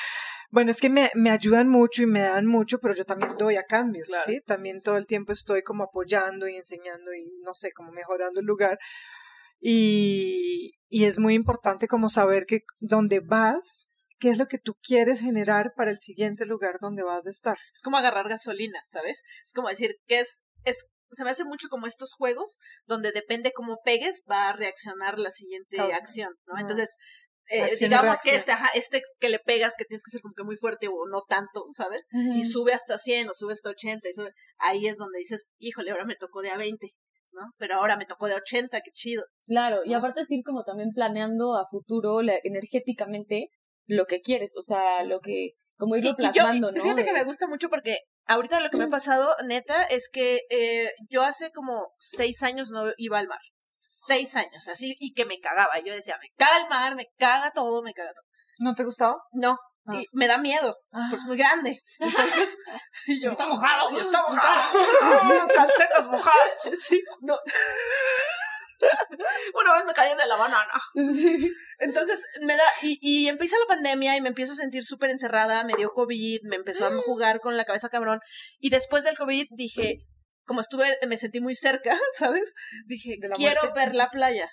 [0.52, 3.56] bueno, es que me, me ayudan mucho y me dan mucho, pero yo también doy
[3.56, 4.22] a cambio, Claro.
[4.26, 4.40] ¿sí?
[4.46, 8.46] También todo el tiempo estoy como apoyando y enseñando y, no sé, como mejorando el
[8.46, 8.78] lugar.
[9.60, 14.74] Y, y es muy importante como saber que donde vas, qué es lo que tú
[14.82, 17.56] quieres generar para el siguiente lugar donde vas a estar.
[17.74, 19.22] Es como agarrar gasolina, ¿sabes?
[19.46, 23.52] Es como decir que es, es, se me hace mucho como estos juegos donde depende
[23.54, 25.96] cómo pegues va a reaccionar la siguiente Causa.
[25.96, 26.58] acción, ¿no?
[26.58, 26.96] Entonces,
[27.50, 30.34] eh, y digamos que este, ajá, este que le pegas que tienes que ser como
[30.34, 32.06] que muy fuerte o no tanto, ¿sabes?
[32.34, 35.90] Y sube hasta 100 o sube hasta 80 y sube, ahí es donde dices, híjole,
[35.90, 36.88] ahora me tocó de a 20,
[37.32, 37.42] ¿no?
[37.58, 39.24] Pero ahora me tocó de 80, qué chido.
[39.44, 43.48] Claro, y aparte es ir como también planeando a futuro la- energéticamente
[43.86, 46.82] lo que quieres, o sea, lo que, como irlo Y- y yo- plasmando, ¿no?
[46.82, 50.42] Fíjate que me gusta mucho porque ahorita lo que me ha pasado, neta, es que
[50.50, 53.40] eh, yo hace como seis años no iba al mar.
[54.06, 55.78] Seis años, así, y que me cagaba.
[55.84, 58.24] Yo decía, me caga el mar, me caga todo, me caga todo.
[58.58, 59.16] ¿No te gustaba?
[59.32, 59.94] No, Ah.
[60.00, 61.80] y me da miedo, porque es muy grande.
[61.98, 62.56] Entonces,
[63.08, 63.88] y yo, Está mojado.
[63.98, 65.48] está mojado.
[65.54, 66.70] Calcetas mojadas.
[66.78, 67.36] Sí, no.
[69.60, 70.72] Una vez me caí de la banana.
[71.78, 75.64] Entonces, me da, y, y empieza la pandemia y me empiezo a sentir súper encerrada,
[75.64, 78.20] me dio COVID, me empezó a jugar con la cabeza cabrón.
[78.58, 79.98] Y después del COVID dije,
[80.44, 82.52] como estuve, me sentí muy cerca, ¿sabes?
[82.86, 83.80] Dije, ¿De la quiero muerte?
[83.80, 84.50] ver la playa.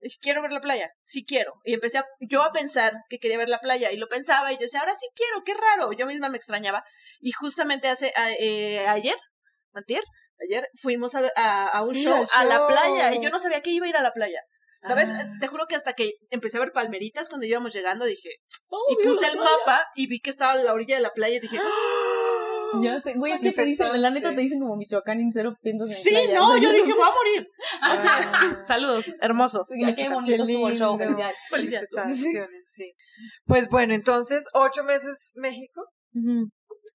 [0.00, 1.52] Dije, quiero ver la playa, sí quiero.
[1.64, 4.56] Y empecé a, yo a pensar que quería ver la playa y lo pensaba y
[4.56, 5.92] yo decía, ahora sí quiero, qué raro.
[5.92, 6.82] Yo misma me extrañaba.
[7.20, 9.14] Y justamente hace, a- eh, ayer,
[9.72, 10.02] antier,
[10.48, 13.60] ayer fuimos a, a, a un Sí, show, a la playa y yo no sabía
[13.60, 14.40] que iba a ir a la playa.
[14.84, 15.10] ¿Sabes?
[15.12, 15.24] Ah.
[15.40, 18.30] Te juro que hasta que empecé a ver palmeritas cuando íbamos llegando dije,
[18.68, 19.50] Vamos y puse el playa.
[19.58, 21.56] mapa y vi que estaba a la orilla de la playa y dije,
[22.80, 25.54] Ya sé, güey, es que te dicen, la neta te dicen como Michoacán y cero
[25.62, 26.34] piensas en sí, playa.
[26.34, 27.48] no, yo dije, voy a morir.
[27.82, 28.58] Ah.
[28.62, 29.64] Saludos, hermoso.
[29.68, 31.36] Sí, qué bonito estuvo el show, felicidades.
[31.48, 32.92] Felicitaciones, sí.
[33.44, 35.82] Pues bueno, entonces, ocho meses México.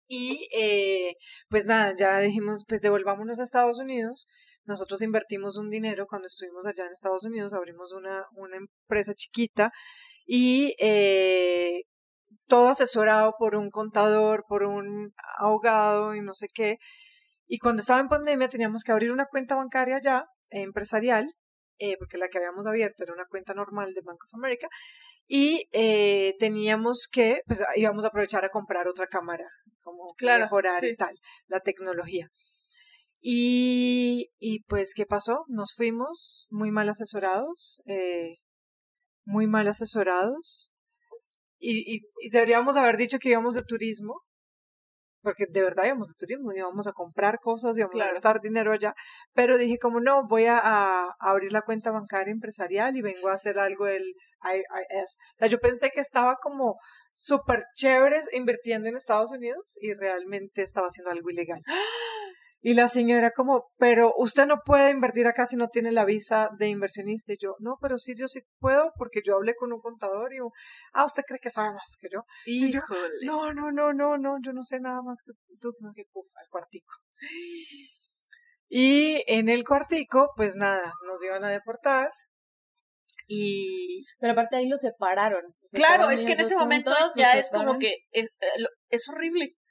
[0.08, 1.16] Y eh,
[1.50, 4.28] pues nada, ya dijimos, pues devolvámonos a Estados Unidos.
[4.66, 9.72] Nosotros invertimos un dinero cuando estuvimos allá en Estados Unidos, abrimos una, una empresa chiquita
[10.26, 11.84] y eh,
[12.48, 16.78] todo asesorado por un contador, por un abogado y no sé qué.
[17.46, 21.34] Y cuando estaba en pandemia teníamos que abrir una cuenta bancaria ya, eh, empresarial,
[21.80, 24.68] eh, porque la que habíamos abierto era una cuenta normal de Bank of America.
[25.28, 29.46] Y eh, teníamos que, pues íbamos a aprovechar a comprar otra cámara,
[29.82, 30.88] como Claro, mejorar sí.
[30.88, 31.16] y tal,
[31.48, 32.30] la tecnología.
[33.20, 35.44] Y, y pues, ¿qué pasó?
[35.48, 38.38] Nos fuimos muy mal asesorados, eh,
[39.26, 40.72] muy mal asesorados.
[41.60, 44.22] Y, y, y deberíamos haber dicho que íbamos de turismo,
[45.22, 48.12] porque de verdad íbamos de turismo, íbamos a comprar cosas, íbamos a Claro.
[48.14, 48.94] gastar dinero allá,
[49.34, 53.34] pero dije como no, voy a, a abrir la cuenta bancaria empresarial y vengo a
[53.34, 54.04] hacer algo del
[54.44, 55.18] IRS.
[55.36, 56.78] O sea, yo pensé que estaba como
[57.14, 61.62] súper chévere invirtiendo en Estados Unidos y realmente estaba haciendo algo ilegal.
[62.68, 66.50] Y la señora como, pero usted no puede invertir acá si no tiene la visa
[66.60, 67.32] de inversionista.
[67.32, 70.40] Y yo, no, pero sí, yo sí puedo porque yo hablé con un contador y,
[70.92, 72.24] ah, usted cree que sabe más que yo.
[72.46, 73.26] Y yo, Híjole.
[73.26, 76.28] no, no, no, no, no, yo no sé nada más que tú, no que puf,
[76.36, 76.92] al cuartico.
[78.68, 82.12] Y en el cuartico, pues nada, nos iban a deportar.
[83.28, 85.56] Y Pero aparte ahí los separaron.
[85.74, 88.70] Claro, es que en ese momento ya es como que es, eh, lo-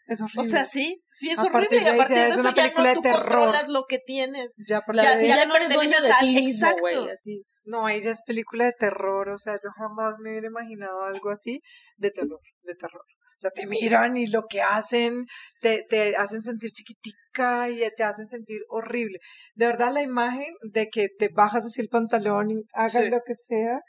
[0.07, 0.41] es horrible.
[0.43, 1.77] O sea, sí, sí es A horrible.
[1.83, 3.21] Y a partir de es eso una ya no de tú terror.
[3.23, 4.55] controlas lo que tienes.
[4.69, 6.81] ya porque Ya, sí, ya ya, no eres dueño de ti mismo, exacto.
[6.81, 7.43] güey, así.
[7.65, 11.61] No, ella es película de terror, o sea, yo jamás me hubiera imaginado algo así
[11.97, 13.03] de terror, de terror.
[13.03, 15.27] O sea, te miran y lo que hacen,
[15.61, 19.19] te, te hacen sentir chiquitica y te hacen sentir horrible.
[19.55, 23.11] De verdad, la imagen de que te bajas así el pantalón y hagas Sí.
[23.11, 23.81] lo que sea,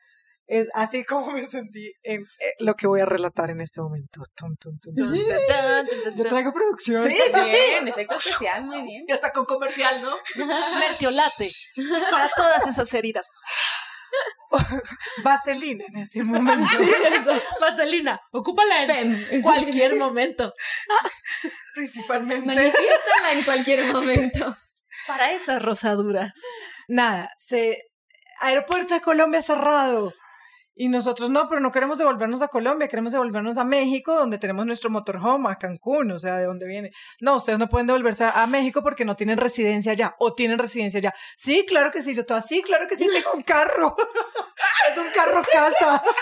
[0.48, 4.24] es así como me sentí en eh, lo que voy a relatar en este momento.
[4.34, 4.56] Tum,
[6.16, 7.04] Yo traigo producción.
[7.04, 7.40] Sí, sí, sí.
[7.44, 9.06] Bien, efecto especial, muy bien.
[9.08, 10.18] Y hasta con comercial, ¿no?
[10.80, 11.50] Mertiolate.
[12.12, 13.30] Para todas esas heridas.
[15.24, 16.72] Vaselina en ese momento.
[17.60, 19.42] Vaselina, ocúpala en Fem.
[19.42, 20.54] cualquier momento.
[21.76, 22.48] Principalmente.
[22.48, 24.58] Manifiéstala en cualquier momento.
[25.08, 26.32] Para esas rosaduras.
[26.88, 27.84] nada, se
[28.40, 30.14] aeropuerto de Colombia cerrado.
[30.80, 34.64] Y nosotros no, pero no queremos devolvernos a Colombia, queremos devolvernos a México, donde tenemos
[34.68, 36.92] nuestro motorhome, a Cancún, o sea, de dónde viene.
[37.20, 40.60] No, ustedes no pueden devolverse a, a México porque no tienen residencia allá, o tienen
[40.60, 41.16] residencia allá.
[41.36, 43.96] Sí, claro que sí, yo toda, sí, claro que sí, tengo un carro.
[44.92, 46.04] es un carro casa.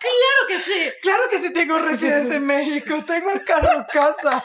[0.00, 0.92] Claro que sí.
[1.02, 4.42] Claro que sí tengo residencia en México, tengo un carro casa.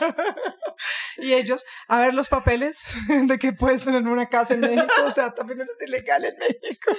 [1.18, 5.12] y ellos, a ver los papeles de que puedes tener una casa en México, o
[5.12, 6.92] sea, también eres ilegal en México.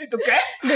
[0.00, 0.68] ¿Y tú qué?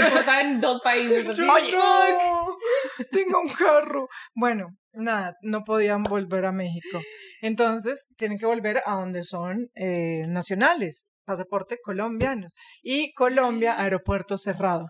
[0.59, 1.23] Dos países.
[1.35, 1.53] Yo no,
[3.11, 4.07] tengo un carro.
[4.33, 7.01] Bueno, nada, no podían volver a México.
[7.41, 12.53] Entonces, tienen que volver a donde son eh, nacionales, pasaporte colombianos.
[12.81, 14.87] Y Colombia, aeropuerto cerrado.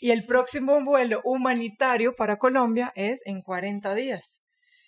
[0.00, 4.40] Y el próximo vuelo humanitario para Colombia es en 40 días.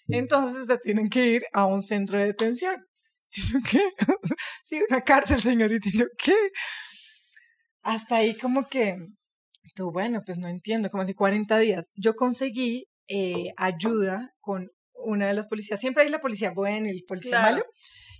[0.08, 2.84] Entonces se tienen que ir a un centro de detención.
[3.32, 3.80] ¿Y yo qué?
[4.62, 5.88] Sí, una cárcel, señorita.
[5.92, 6.36] ¿Y yo qué?
[7.82, 8.96] Hasta ahí como que,
[9.76, 11.86] tú, bueno, pues no entiendo, como hace 40 días.
[11.94, 15.78] Yo conseguí eh, ayuda con una de las policías.
[15.78, 17.56] Siempre hay la policía buena y el policía Claro.
[17.58, 17.62] malo.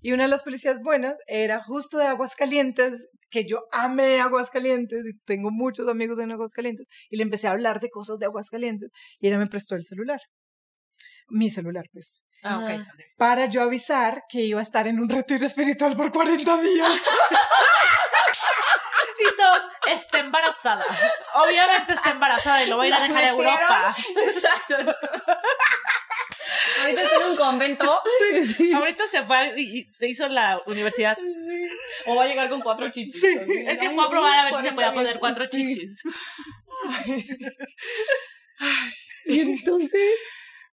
[0.02, 5.18] Y una de las policías buenas era justo de Aguascalientes, que yo amé Aguascalientes y
[5.24, 6.86] tengo muchos amigos en Aguascalientes.
[7.10, 10.20] Y le empecé a hablar de cosas de Aguascalientes y ella me prestó el celular.
[11.28, 12.22] Mi celular, pues.
[12.44, 12.86] Ah, ok.
[13.16, 16.92] Para yo avisar que iba a estar en un retiro espiritual por 40 días.
[19.87, 20.85] Está embarazada.
[21.35, 23.29] Obviamente está embarazada y lo va a ir a dejar a.
[23.29, 23.96] Europa.
[24.25, 24.77] Exacto.
[26.83, 28.01] Ahorita está en un convento.
[28.44, 28.72] Sí.
[28.72, 31.16] Ahorita se fue y hizo la universidad.
[32.07, 33.20] O va a llegar con cuatro chichis.
[33.20, 35.66] Sí, es que fue a probar a ver si se 40 podía poner cuatro Sí.
[35.68, 36.03] chichis.
[39.27, 40.01] Y entonces.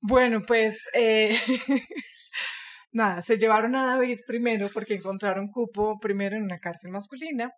[0.04, 1.38] Bueno, pues eh,
[2.92, 7.52] nada, se llevaron a David primero porque encontraron cupo primero en una cárcel masculina.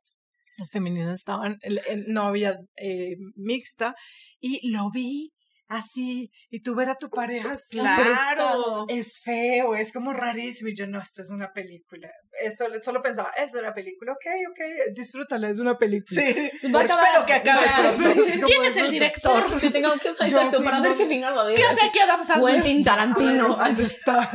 [0.64, 3.96] Las femeninas estaban, el- el- no había eh, mixta
[4.40, 5.32] y lo vi
[5.68, 7.80] así y tú ver a tu pareja así.
[7.80, 8.84] Claro.
[8.88, 10.70] Es feo, es como rarísimo.
[10.70, 12.10] Y yo, no, esto es una película.
[12.42, 16.22] Eso, solo pensaba, es una película, ok, ok, disfrútala, es una película.
[16.22, 16.52] Sí.
[16.74, 17.06] Va a acabar.
[17.08, 18.46] Espero que acabe Claro.
[18.46, 19.60] ¿Quién es el director?
[19.60, 20.84] Que tenga que exacto, para no.
[20.84, 21.56] ver qué final va a haber.
[21.58, 22.56] ¿Qué hace aquí Adam Sandler?
[22.56, 23.56] Quentin Tarantino.
[23.56, 24.30] ¿Dónde está?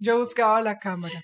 [0.00, 1.22] Yo buscaba la cámara.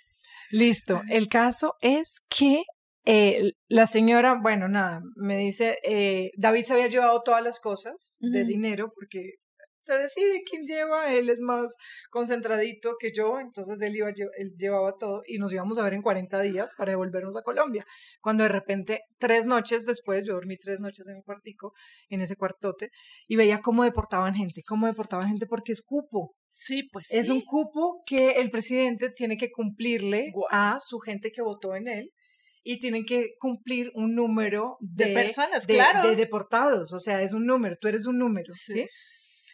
[0.50, 1.00] Listo.
[1.08, 2.64] El caso es que
[3.04, 8.18] eh, la señora, bueno, nada, me dice, eh, David se había llevado todas las cosas
[8.20, 9.36] de dinero porque
[9.82, 11.76] se decide quién lleva, él es más
[12.10, 16.02] concentradito que yo, entonces él, iba, él llevaba todo y nos íbamos a ver en
[16.02, 17.84] 40 días para devolvernos a Colombia.
[18.20, 21.72] Cuando de repente, tres noches después, yo dormí tres noches en mi cuartico,
[22.08, 22.90] en ese cuartote,
[23.26, 26.34] y veía cómo deportaban gente, cómo deportaban gente porque es cupo.
[26.52, 31.42] Sí, pues Es un cupo que el presidente tiene que cumplirle a su gente que
[31.42, 32.12] votó en él
[32.62, 36.08] y tienen que cumplir un número de, De personas, de- claro.
[36.08, 36.92] de deportados.
[36.92, 38.72] O sea, es un número, tú eres un número, ¿sí?
[38.74, 38.86] Sí.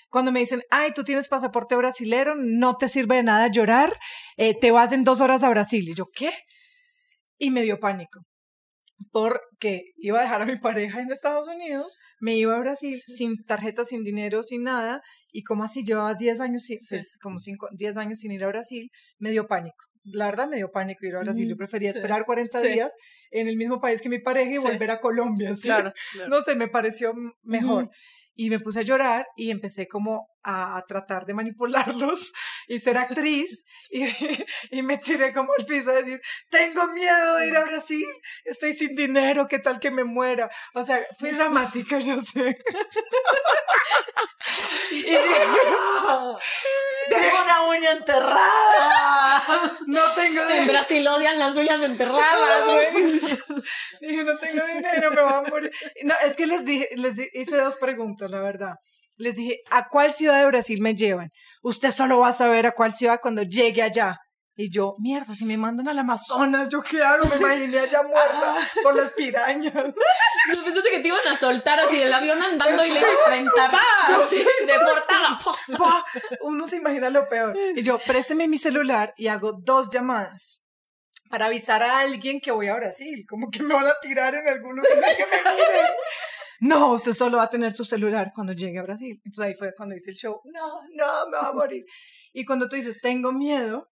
[0.08, 3.92] Cuando me dicen, ay, tú tienes pasaporte brasilero, no te sirve de nada llorar,
[4.36, 5.88] eh, te vas en dos horas a Brasil.
[5.88, 6.30] Y yo, ¿qué?
[7.38, 8.20] y me dio pánico.
[9.12, 13.44] Porque iba a dejar a mi pareja en Estados Unidos, me iba a Brasil sin
[13.44, 17.68] tarjeta, sin dinero, sin nada, y como así llevaba 10 años, sin- pues como 5,
[17.72, 18.88] 10 años sin ir a Brasil,
[19.18, 19.84] me dio pánico.
[20.12, 21.48] La verdad me dio pánico ir a Brasil.
[21.48, 22.68] Yo prefería sí, esperar 40 sí.
[22.68, 22.94] días
[23.30, 24.62] en el mismo país que mi pareja y Sí.
[24.62, 25.52] volver a Colombia.
[25.60, 26.28] Claro, claro.
[26.28, 27.90] No sé, me pareció mejor.
[28.34, 32.32] Y me puse a llorar y empecé como a, a tratar de manipularlos
[32.68, 33.64] y ser actriz.
[33.90, 34.06] y,
[34.70, 38.06] y me tiré como al piso a decir, tengo miedo de ir a Brasil,
[38.44, 40.48] estoy sin dinero, ¿qué tal que me muera?
[40.74, 42.56] O sea, fui dramática, yo sé.
[44.92, 45.18] y dije,
[47.10, 49.78] Tengo una uña enterrada.
[49.86, 50.72] no tengo En dinero.
[50.72, 52.64] Brasil odian las uñas enterradas.
[54.00, 55.72] Dije, no tengo dinero, me voy a morir.
[56.04, 58.74] No, es que les dije, les hice dos preguntas, la verdad.
[59.16, 61.30] Les dije, ¿a cuál ciudad de Brasil me llevan?
[61.62, 64.18] Usted solo va a saber a cuál ciudad cuando llegue allá.
[64.58, 67.26] Y yo, mierda, si me mandan al Amazonas, ¿yo qué hago?
[67.26, 69.74] Me imaginé allá muerta por las pirañas.
[70.54, 73.70] Yo pensaste que te iban a soltar así el avión andando y le aventar.
[74.30, 75.38] Sí, Deportada.
[76.40, 77.54] Uno se imagina lo peor.
[77.74, 80.64] Y yo, présteme mi celular y hago dos llamadas
[81.28, 83.24] para avisar a alguien que voy a Brasil.
[83.28, 85.86] Como que me van a tirar en algún lugar que me miren.
[86.60, 89.20] No, usted solo va a tener su celular cuando llegue a Brasil.
[89.24, 90.40] Entonces ahí fue cuando hice el show.
[90.44, 91.84] No, no, me va a morir.
[92.32, 93.88] Y cuando tú dices, tengo miedo,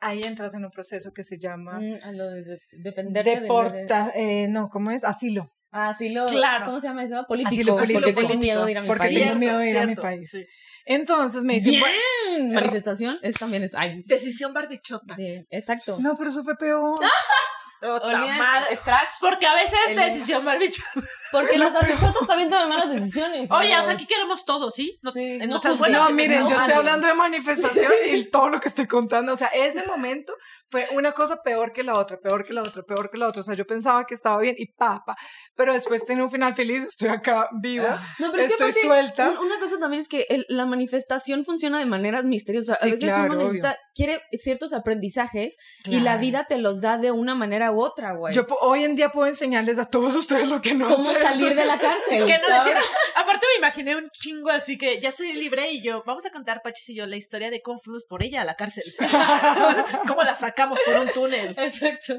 [0.00, 3.36] ahí entras en un proceso que se llama Mm, a lo de, de- defenderte de-
[3.36, 5.04] de- deporta, eh, no, ¿cómo es?
[5.04, 5.50] Asilo.
[5.70, 6.26] Ah, asilo.
[6.26, 6.64] Claro.
[6.66, 7.24] ¿Cómo se llama eso?
[7.28, 7.50] Político.
[7.54, 8.00] Asilo político.
[8.00, 9.18] Porque tengo miedo de ir a mi Porque país.
[9.18, 10.30] tengo miedo de ir a mi país.
[10.30, 10.44] sí.
[10.86, 11.82] Entonces me dicen, Bien.
[11.82, 13.76] "Bueno, Manifestación es también eso.
[13.78, 15.14] Ay, Decisión barbichota.
[15.16, 15.98] bien, exacto.
[16.00, 16.94] no, pero eso fue peor.
[17.82, 18.74] Otra Olviden- madre.
[18.74, 19.12] Scratch.
[19.20, 21.02] Porque a veces El- decisión barbichota.
[21.32, 23.50] Porque las barbichotas también toman malas decisiones.
[23.52, 24.98] Oye, o sea, aquí queremos todo, ¿sí?
[25.02, 25.92] No, Sí, no entonces, juzgues.
[25.92, 29.32] No, miren, no yo estoy hablando de manifestación y todo lo que estoy contando.
[29.32, 30.32] O sea, ese momento
[30.70, 33.40] fue una cosa peor que la otra, peor que la otra, peor que la otra.
[33.40, 35.16] O sea, yo pensaba que estaba bien y papa.
[35.54, 38.00] Pero después tenía un final feliz, estoy acá viva.
[38.18, 39.30] No, pero es que suelta.
[39.30, 42.78] un- Una cosa también es que el- la manifestación funciona de maneras misteriosas.
[42.80, 46.20] Sí, a veces claro, uno necesita, quiere ciertos aprendizajes y la Claro.
[46.20, 48.34] vida te los da de una manera u otra, güey.
[48.34, 51.17] Yo hoy en día puedo enseñarles a todos ustedes lo que no ¿Cómo sé.
[51.20, 52.26] Salir de la cárcel?
[52.26, 52.74] Que no decir,
[53.14, 56.62] aparte me imaginé un chingo así que ya soy libre y yo, vamos a contar
[56.62, 58.84] Pachis y yo la historia de cómo fuimos por ella a la cárcel.
[60.08, 61.54] cómo la sacamos por un túnel.
[61.58, 62.18] Exacto.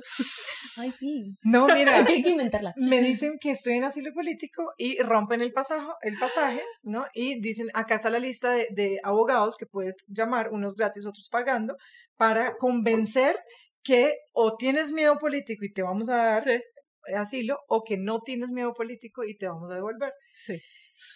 [0.77, 1.35] Ay, sí.
[1.43, 2.03] No, mira.
[2.07, 2.73] Hay que inventarla.
[2.77, 7.05] me dicen que estoy en asilo político y rompen el pasaje, el pasaje, ¿no?
[7.13, 11.29] Y dicen, acá está la lista de, de abogados que puedes llamar, unos gratis, otros
[11.29, 11.75] pagando,
[12.17, 13.35] para convencer
[13.83, 16.59] que o tienes miedo político y te vamos a dar Sí,
[17.15, 20.11] asilo, o que no tienes miedo político y te vamos a devolver.
[20.35, 20.59] sí.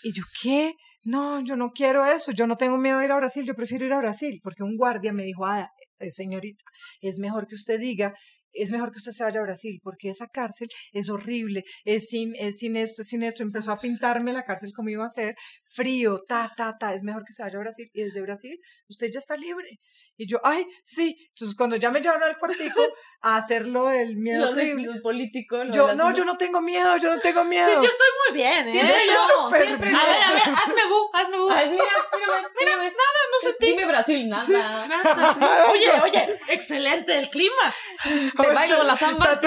[0.03, 0.73] Y yo, ¿qué?
[1.03, 3.85] No, yo no quiero eso, yo no tengo miedo de ir a Brasil, yo prefiero
[3.85, 6.63] ir a Brasil, porque un guardia me dijo, Ada, eh, señorita,
[7.01, 8.13] es mejor que usted diga,
[8.53, 12.35] es mejor que usted se vaya a Brasil, porque esa cárcel es horrible, es sin,
[12.35, 15.35] es sin esto, es sin esto, empezó a pintarme la cárcel como iba a ser,
[15.65, 19.09] frío, ta, ta, ta, es mejor que se vaya a Brasil, y desde Brasil usted
[19.11, 19.67] ya está libre.
[20.17, 22.81] Y yo, ay, sí, entonces cuando ya me llevaron al cuartico
[23.21, 25.63] a hacer lo del miedo Lo horrible, político.
[25.63, 27.67] lo yo, no, yo no tengo miedo, yo no tengo Sí, miedo.
[27.81, 28.71] yo estoy muy bien, ¿eh?
[28.71, 29.99] Siempre yo, siempre bien.
[29.99, 31.49] A ver, a ver, hazme bu, hazme bu.
[31.49, 32.83] Ay, mira, mírame, mírame.
[32.85, 33.65] Nada, no sentí.
[33.65, 34.87] Dime Brasil, nada.
[34.87, 35.39] Nada, sí.
[35.71, 37.73] Oye, oye, excelente el clima.
[38.39, 39.39] Te bailo la samba.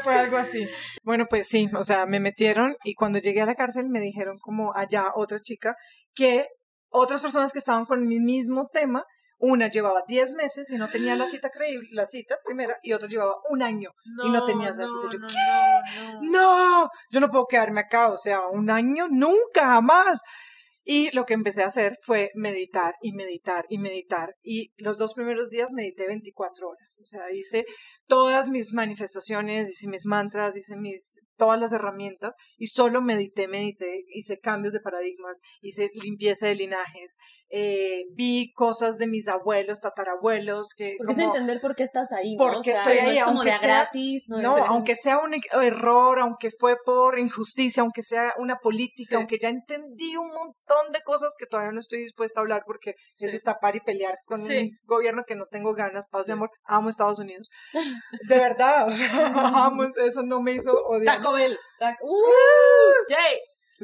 [0.00, 0.66] Fue algo así.
[1.02, 4.38] Bueno, pues sí, o sea, me metieron y cuando llegué a la cárcel me dijeron
[4.38, 5.76] como allá otra chica
[6.14, 6.48] que
[6.88, 9.04] otras personas que estaban con mi mismo tema,
[9.38, 13.08] una llevaba 10 meses y no tenía la cita creíble, la cita primera, y otra
[13.08, 13.90] llevaba un año
[14.24, 15.08] y no tenía la cita.
[15.10, 15.34] Yo, no, ¿qué?
[15.96, 16.30] no, no.
[16.30, 20.22] no, yo no puedo quedarme acá, o sea, un año, nunca, jamás.
[20.84, 24.34] Y lo que empecé a hacer fue meditar y meditar y meditar.
[24.42, 26.98] Y los dos primeros días medité 24 horas.
[27.00, 27.64] O sea, hice
[28.06, 34.02] todas mis manifestaciones, hice mis mantras, hice mis, todas las herramientas y solo medité, medité,
[34.08, 37.16] hice cambios de paradigmas, hice limpieza de linajes,
[37.48, 42.12] eh, vi cosas de mis abuelos, tatarabuelos, que Porque es como- entender por qué estás
[42.12, 42.44] ahí, ¿no?
[42.44, 44.24] Porque o sea, estoy no ahí, es como aunque de sea- gratis.
[44.28, 49.08] No, no, es- aunque sea un error, aunque fue por injusticia, aunque sea una política,
[49.10, 49.14] Sí.
[49.14, 52.94] aunque ya entendí un montón de cosas que todavía no estoy dispuesta a hablar porque
[53.14, 53.26] Sí.
[53.26, 54.56] es destapar y pelear con Sí.
[54.56, 56.26] un gobierno que no tengo ganas, paz Sí.
[56.28, 57.48] de amor, amo Estados Unidos.
[58.28, 59.06] De verdad, o sea,
[59.66, 61.16] amo, eso no me hizo odiar.
[61.18, 61.58] Taco Bell.
[61.80, 63.10] Tac- ¡Uh!
[63.10, 63.38] Yay.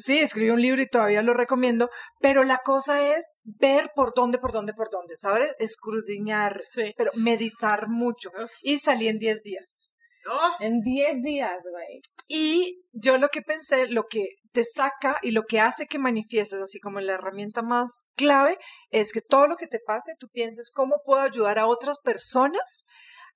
[0.04, 4.38] Sí, escribí un libro y todavía lo recomiendo, pero la cosa es ver por dónde,
[4.38, 5.50] por dónde, por dónde, ¿sabes?
[5.58, 6.92] Escudriñar, Sí.
[6.96, 8.30] pero meditar mucho.
[8.40, 8.52] Uf.
[8.62, 9.90] Y salí en 10 días.
[10.30, 12.00] Oh, En 10 días, güey.
[12.28, 14.26] Y yo lo que pensé, lo que
[14.58, 18.58] te saca y lo que hace que manifiestes, así como la herramienta más clave,
[18.90, 22.84] es que todo lo que te pase, tú pienses cómo puedo ayudar a otras personas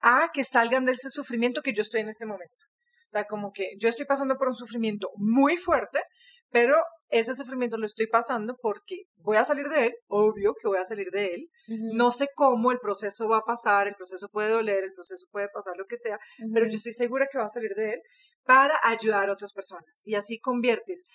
[0.00, 2.64] a que salgan de ese sufrimiento que yo estoy en este momento.
[3.06, 6.00] O sea, como que yo estoy pasando por un sufrimiento muy fuerte,
[6.50, 6.74] pero
[7.08, 10.84] ese sufrimiento lo estoy pasando porque voy a salir de él, obvio que voy a
[10.84, 11.50] salir de él.
[11.94, 15.48] No sé cómo el proceso va a pasar, el proceso puede doler, el proceso puede
[15.54, 16.18] pasar lo que sea,
[16.52, 18.00] pero yo estoy segura que va a salir de él
[18.44, 20.02] para ayudar a otras personas.
[20.04, 21.06] Y así conviertes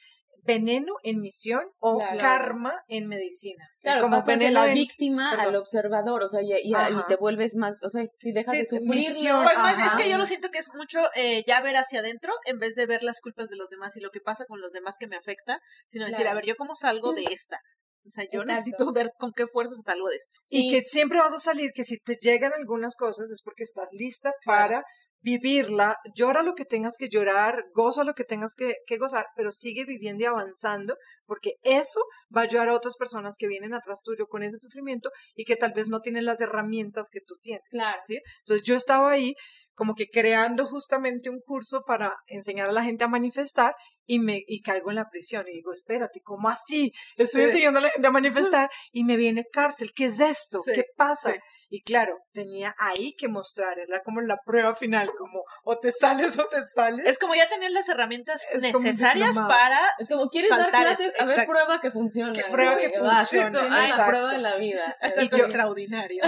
[0.48, 3.68] veneno en misión o karma en medicina.
[3.82, 6.74] Claro, como pasas de la víctima al observador, o sea, y,
[7.08, 9.06] te vuelves más, o sea, si dejas de sufrir.
[9.12, 12.60] Pues es que yo lo siento que es mucho eh, ya ver hacia adentro en
[12.60, 14.96] vez de ver las culpas de los demás y lo que pasa con los demás
[14.98, 15.60] que me afecta,
[15.90, 17.60] sino decir, a ver, yo cómo salgo de esta.
[18.06, 20.40] O sea, yo necesito ver con qué fuerzas salgo de esto.
[20.50, 23.90] Y que siempre vas a salir, que si te llegan algunas cosas es porque estás
[23.92, 24.86] lista para
[25.28, 29.84] vivirla, llora lo que tengas que llorar, goza lo que tengas que, gozar, pero sigue
[29.84, 30.96] viviendo y avanzando,
[31.28, 32.00] porque eso
[32.36, 35.56] va a ayudar a otras personas que vienen atrás tuyo con ese sufrimiento y que
[35.56, 37.68] tal vez no tienen las herramientas que tú tienes.
[37.70, 38.00] Claro.
[38.04, 38.20] ¿sí?
[38.40, 39.36] Entonces yo estaba ahí
[39.78, 43.76] como que creando justamente un curso para enseñar a la gente a manifestar
[44.08, 46.92] y me y caigo en la prisión y digo, espérate, ¿cómo así?
[47.16, 50.62] Estoy enseñando a la gente a manifestar y me viene cárcel, ¿qué es esto?
[50.66, 51.36] ¿Qué pasa?
[51.70, 56.40] Y claro, tenía ahí que mostrar, era como la prueba final, como o te sales
[56.40, 57.06] o te sales.
[57.06, 61.46] Es como ya tener las herramientas necesarias para Es como quieres dar clases, a ver,
[61.46, 62.34] prueba que funciona.
[62.34, 63.88] Que prueba que funciona.
[63.88, 64.98] la prueba de la vida.
[65.02, 66.24] extraordinario.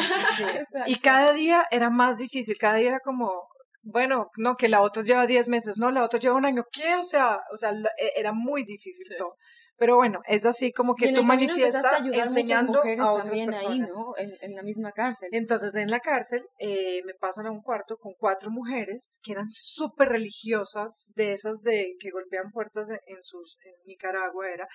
[0.86, 3.48] y cada día era más difícil, cada día era como
[3.84, 6.96] bueno, no, que la otra lleva 10 meses, no, la otra lleva un año, ¿qué?
[6.96, 9.36] O sea, o sea, e, era muy difícil todo.
[9.80, 13.72] Pero bueno, es así como que tú manifiestas enseñando a otras también personas.
[13.72, 14.14] Ahí, ¿no?
[14.18, 15.30] En, la misma cárcel.
[15.32, 19.50] Entonces, en la cárcel eh, me pasan a un cuarto con cuatro mujeres que eran
[19.50, 24.68] súper religiosas, de esas de que golpean puertas en, sus, en Nicaragua era,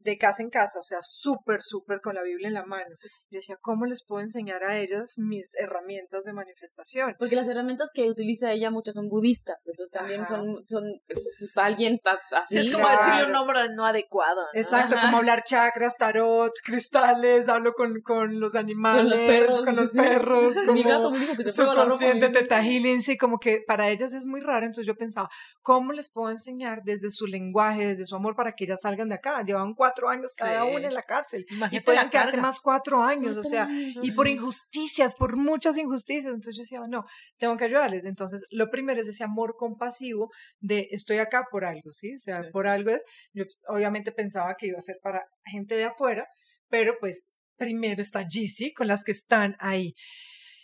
[0.00, 2.86] de casa en casa, o sea, súper, súper con la Biblia en la mano.
[3.30, 7.16] Yo decía, ¿cómo les puedo enseñar a ellas mis herramientas de manifestación?
[7.18, 12.00] Porque las herramientas que utiliza ella muchas son budistas, entonces también son, son pues, alguien
[12.32, 12.58] así.
[12.58, 14.42] es como decirle un nombre no adecuado.
[14.54, 19.76] Exacto, como hablar chakras, tarot, cristales, hablo con, con los animales, con los perros, con
[19.76, 20.54] los perros.
[20.72, 24.26] Mi gato me dijo que se subconsciente, teta healing, sí, como que para ellas es
[24.26, 25.28] muy raro, entonces yo pensaba,
[25.60, 29.16] ¿cómo les puedo enseñar desde su lenguaje, desde su amor para que ellas salgan de
[29.16, 29.42] acá?
[29.42, 31.44] Llevan cuatro cuatro años cada uno en la cárcel.
[31.70, 33.68] y pueden quedarse más cuatro años, o sea,
[34.02, 36.26] y por injusticias, por muchas injusticias.
[36.26, 37.04] Entonces yo decía, no,
[37.38, 38.04] tengo que ayudarles.
[38.04, 42.14] Entonces, lo primero es ese amor compasivo de estoy acá por algo, ¿sí?
[42.14, 45.74] O sea, por algo es, yo pues, obviamente pensaba que iba a ser para gente
[45.74, 46.26] de afuera,
[46.68, 49.94] pero pues primero está Gizzy con las que están ahí.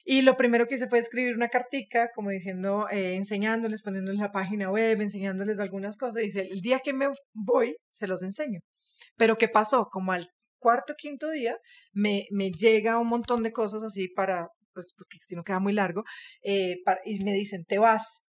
[0.06, 4.32] Y lo primero que hice fue escribir una cartica, como diciendo, eh, enseñándoles, poniéndoles la
[4.32, 6.22] página web, enseñándoles algunas cosas.
[6.22, 8.60] Dice, el día que me voy, se los enseño.
[9.16, 9.88] Pero ¿qué pasó?
[9.90, 11.58] Como al cuarto, quinto día,
[11.92, 15.72] me, me llega un montón de cosas así para, pues porque si no queda muy
[15.72, 16.04] largo,
[16.42, 18.22] eh, y me dicen, te vas.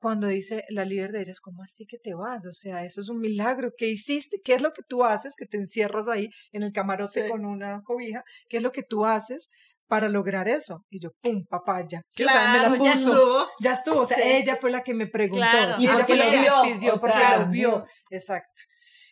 [0.00, 2.46] Cuando dice la líder de ellas, ¿cómo así que te vas?
[2.46, 3.72] O sea, eso es un milagro.
[3.76, 4.40] ¿Qué hiciste?
[4.44, 5.34] ¿Qué es lo que tú haces?
[5.36, 8.22] Que te encierras ahí en el camarote con una cobija.
[8.48, 9.48] ¿Qué es lo que tú haces
[9.88, 10.84] para lograr eso.
[10.90, 12.02] Y yo, pum, papaya.
[12.14, 12.84] Claro, me la puso.
[12.84, 13.46] Ya estuvo.
[13.60, 14.00] Ya estuvo.
[14.00, 15.46] O sea, ella fue la que me preguntó.
[15.78, 16.52] y porque lo vio.
[16.62, 17.86] Pidió, porque lo vio.
[18.10, 18.62] Exacto.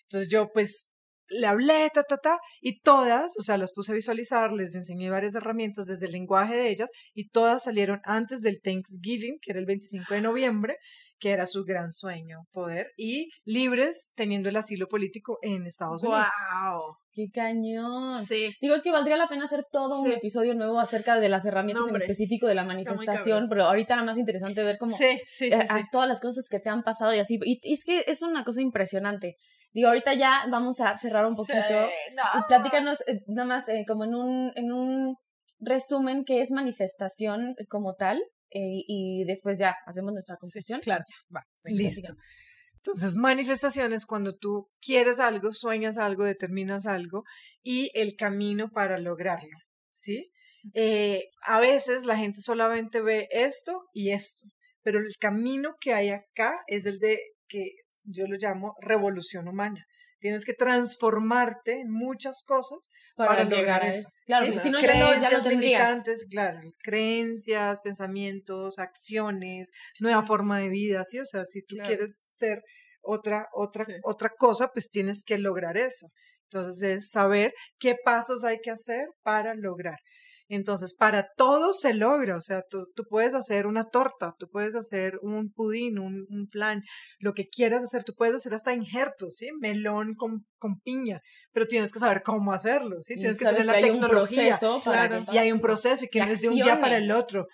[0.03, 0.93] Entonces yo, pues,
[1.29, 5.11] le hablé, ta, ta, ta, y todas, o sea, las puse a visualizar, les enseñé
[5.11, 9.61] varias herramientas desde el lenguaje de ellas, y todas salieron antes del Thanksgiving, que era
[9.61, 10.77] el 25 de noviembre,
[11.19, 16.27] que era su gran sueño, poder, y libres teniendo el asilo político en Estados Unidos.
[16.63, 16.97] ¡Wow!
[17.13, 18.23] ¡Qué cañón!
[18.23, 18.55] Sí.
[18.61, 21.89] Digo, es que valdría la pena hacer todo un episodio nuevo acerca de las herramientas
[21.89, 25.67] en específico de la manifestación, pero ahorita era más interesante ver cómo sí, sí, eh,
[25.91, 27.39] todas las cosas que te han pasado y así.
[27.43, 29.37] y es que es una cosa impresionante.
[29.77, 31.59] Digo, ahorita ya vamos a cerrar un poquito.
[31.59, 35.17] Y platícanos eh, nada más eh, como en un, en un
[35.61, 38.17] resumen qué es manifestación como tal
[38.51, 40.81] eh, y después ya hacemos nuestra conclusión.
[40.81, 42.15] claro, va, listo.
[42.77, 47.25] Entonces, manifestación es cuando tú quieres algo, sueñas algo, determinas algo
[47.63, 49.59] y el camino para lograrlo,
[49.93, 50.31] ¿sí?
[51.43, 54.49] a veces la gente solamente ve esto y esto,
[54.83, 57.73] pero el camino que hay acá es el de que
[58.07, 59.85] yo lo llamo revolución humana.
[60.19, 62.79] Tienes que transformarte en muchas cosas
[63.17, 64.09] para, llegar a eso.
[64.25, 66.05] Claro, si no, ya, ya tendrías.
[66.31, 71.21] Claro, creencias, pensamientos, acciones, nueva forma de vida, ¿sí?
[71.21, 72.63] O sea, si tú quieres ser
[73.03, 76.09] otra, otra, otra cosa, pues tienes que lograr eso.
[76.51, 79.99] Entonces es saber qué pasos hay que hacer para lograr.
[80.49, 84.75] Entonces, para todo se logra, o sea, tú, tú puedes hacer una torta, tú puedes
[84.75, 86.83] hacer un pudín, un, un flan,
[87.19, 89.49] lo que quieras hacer, tú puedes hacer hasta injertos, ¿sí?
[89.61, 91.21] Melón con, con piña,
[91.53, 93.15] pero tienes que saber cómo hacerlo, ¿sí?
[93.15, 94.49] Tienes que tener la hay un tecnología.
[94.49, 97.11] proceso claro, y hay un proceso y que no es de un día para el
[97.11, 97.47] otro.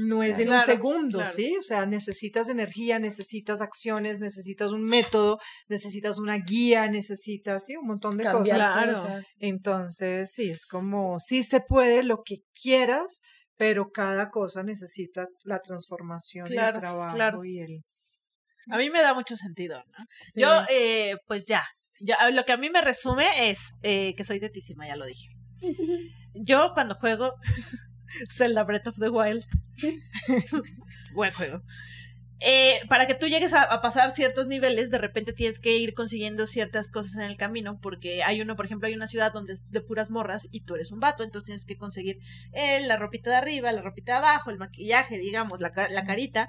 [0.00, 1.32] No es en un segundo, claro.
[1.32, 1.56] ¿sí?
[1.58, 7.88] O sea, necesitas energía, necesitas acciones, necesitas un método, necesitas una guía, necesitas, sí, un
[7.88, 8.74] montón de Cambiar cosas.
[8.74, 8.92] Claro.
[8.92, 9.26] cosas.
[9.40, 13.22] Entonces, sí, es como, sí se puede lo que quieras,
[13.56, 17.44] pero cada cosa necesita la transformación y Claro, el trabajo claro.
[17.44, 17.80] y el...
[18.70, 20.04] A mí me da mucho sentido, ¿no?
[20.32, 20.42] Sí.
[20.42, 21.64] Yo, eh, pues ya,
[22.00, 25.26] ya, lo que a mí me resume es eh, que soy tetísima, ya lo dije.
[26.34, 27.34] Yo cuando juego
[28.28, 29.44] Zelda Breath of the Wild,
[31.14, 31.62] buen juego.
[32.40, 35.92] Eh, para que tú llegues a, a pasar ciertos niveles, de repente tienes que ir
[35.92, 39.54] consiguiendo ciertas cosas en el camino, porque hay uno, por ejemplo, hay una ciudad donde
[39.54, 42.20] es de puras morras y tú eres un vato, entonces tienes que conseguir
[42.52, 46.48] eh, la ropita de arriba, la ropita de abajo, el maquillaje, digamos, la, la carita,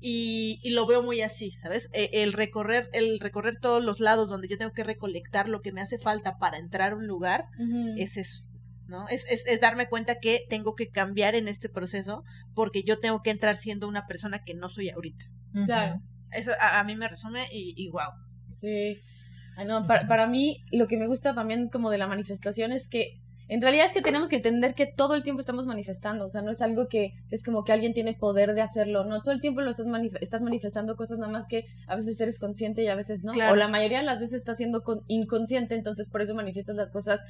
[0.00, 1.88] y, y lo veo muy así, ¿sabes?
[1.92, 5.72] Eh, el recorrer, el recorrer todos los lados donde yo tengo que recolectar lo que
[5.72, 7.46] me hace falta para entrar a un lugar,
[7.96, 8.44] es eso.
[8.88, 9.06] ¿No?
[9.08, 12.24] Es, es, es darme cuenta que tengo que cambiar en este proceso
[12.54, 15.24] porque yo tengo que entrar siendo una persona que no soy ahorita.
[15.66, 16.00] Claro.
[16.32, 18.10] Eso a, a mí me resume y, y wow.
[18.52, 18.96] Sí.
[19.66, 23.12] No, para, para mí lo que me gusta también como de la manifestación es que
[23.50, 26.42] en realidad es que tenemos que entender que todo el tiempo estamos manifestando, o sea,
[26.42, 29.40] no es algo que es como que alguien tiene poder de hacerlo, no, todo el
[29.40, 32.88] tiempo lo estás, manif- estás manifestando cosas nada más que a veces eres consciente y
[32.88, 33.54] a veces no, Claro.
[33.54, 36.90] o la mayoría de las veces estás siendo con- inconsciente, entonces por eso manifiestas las
[36.90, 37.24] cosas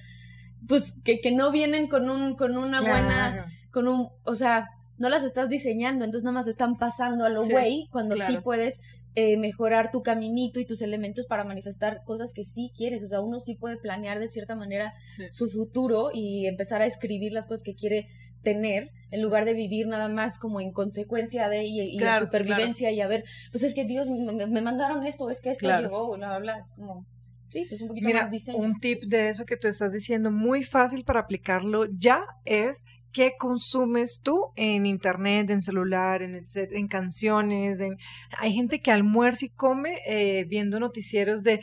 [0.66, 5.09] pues que, que no vienen con un con una buena con un, o sea, no
[5.09, 8.80] las estás diseñando, entonces nada más están pasando a lo Sí, güey, cuando sí puedes
[9.14, 13.20] eh, mejorar tu caminito y tus elementos para manifestar cosas que sí quieres, o sea,
[13.20, 14.94] uno sí puede planear de cierta manera
[15.30, 18.06] su futuro y empezar a escribir las cosas que quiere
[18.42, 22.26] tener en lugar de vivir nada más como en consecuencia de y, y en Claro,
[22.26, 25.68] supervivencia y a ver, pues es que Dios me, me- mandaron esto, es que esto
[25.82, 27.04] llegó, bla, bla, bla, es como,
[27.49, 28.59] sí, pues un poquito Mira, más diseño.
[28.59, 33.32] un tip de eso que tú estás diciendo, muy fácil para aplicarlo ya, es qué
[33.38, 37.96] consumes tú en internet, en celular, en etcétera, en canciones, en
[38.38, 41.62] hay gente que almuerza y come eh, viendo noticieros de eh,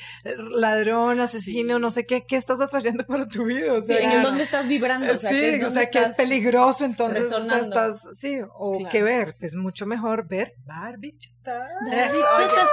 [0.50, 1.82] ladrón, asesino, Sí.
[1.82, 4.28] no sé qué, qué estás atrayendo para tu vida, o Sí, sea, ¿En claro.
[4.28, 5.14] dónde estás vibrando?
[5.14, 8.38] O sea, sí, que es o sea, que es peligroso, entonces o sea, estás, sí,
[8.58, 8.90] o Claro.
[8.92, 11.16] qué ver, es mucho mejor ver Barbie
[11.46, 12.12] David,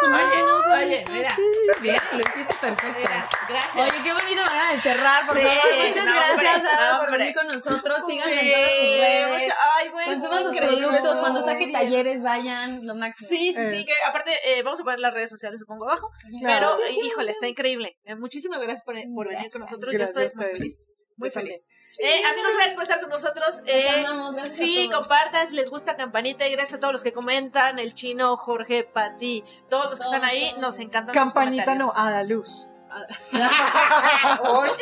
[0.01, 1.37] su oye, oye, mira.
[1.83, 2.99] Bien, lo hiciste perfecto.
[2.99, 3.77] Mira, gracias.
[3.77, 5.87] Oye, qué bonita manera de cerrar, por Sí, favor.
[5.89, 7.19] Muchas no, gracias, hombre, Ada, no, por hombre.
[7.19, 8.03] venir con nosotros.
[8.07, 9.41] Síganme Sí, en todas sus redes.
[9.43, 11.19] mucha- Ay, güey, Consuman es sus productos.
[11.19, 11.73] Cuando saque bien.
[11.73, 13.29] talleres, vayan, lo máximo.
[13.29, 16.11] Sí, sí, sí, que aparte eh, vamos a poner las redes sociales, supongo, abajo.
[16.41, 16.77] Claro.
[16.79, 17.99] Pero, híjole, está increíble.
[18.05, 19.93] Eh, muchísimas gracias por, por venir con nosotros.
[19.93, 20.89] Gracias Yo estoy muy feliz.
[21.23, 21.67] Muy feliz.
[21.99, 23.63] Eh, amigos, gracias por estar con nosotros.
[23.67, 25.07] Eh, amamos, gracias a sí, todos.
[25.07, 28.85] compartan si les gusta Campanita y gracias a todos los que comentan, el chino, Jorge,
[28.85, 30.61] Pati, todos los que Todos, están ahí, todos.
[30.61, 31.15] nos encantan.
[31.15, 32.69] Campanita no, a la luz.
[34.45, 34.73] Oye,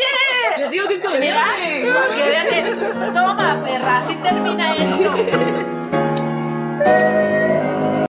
[0.59, 1.11] Les digo que es que-
[3.14, 5.14] toma, perra, así termina esto.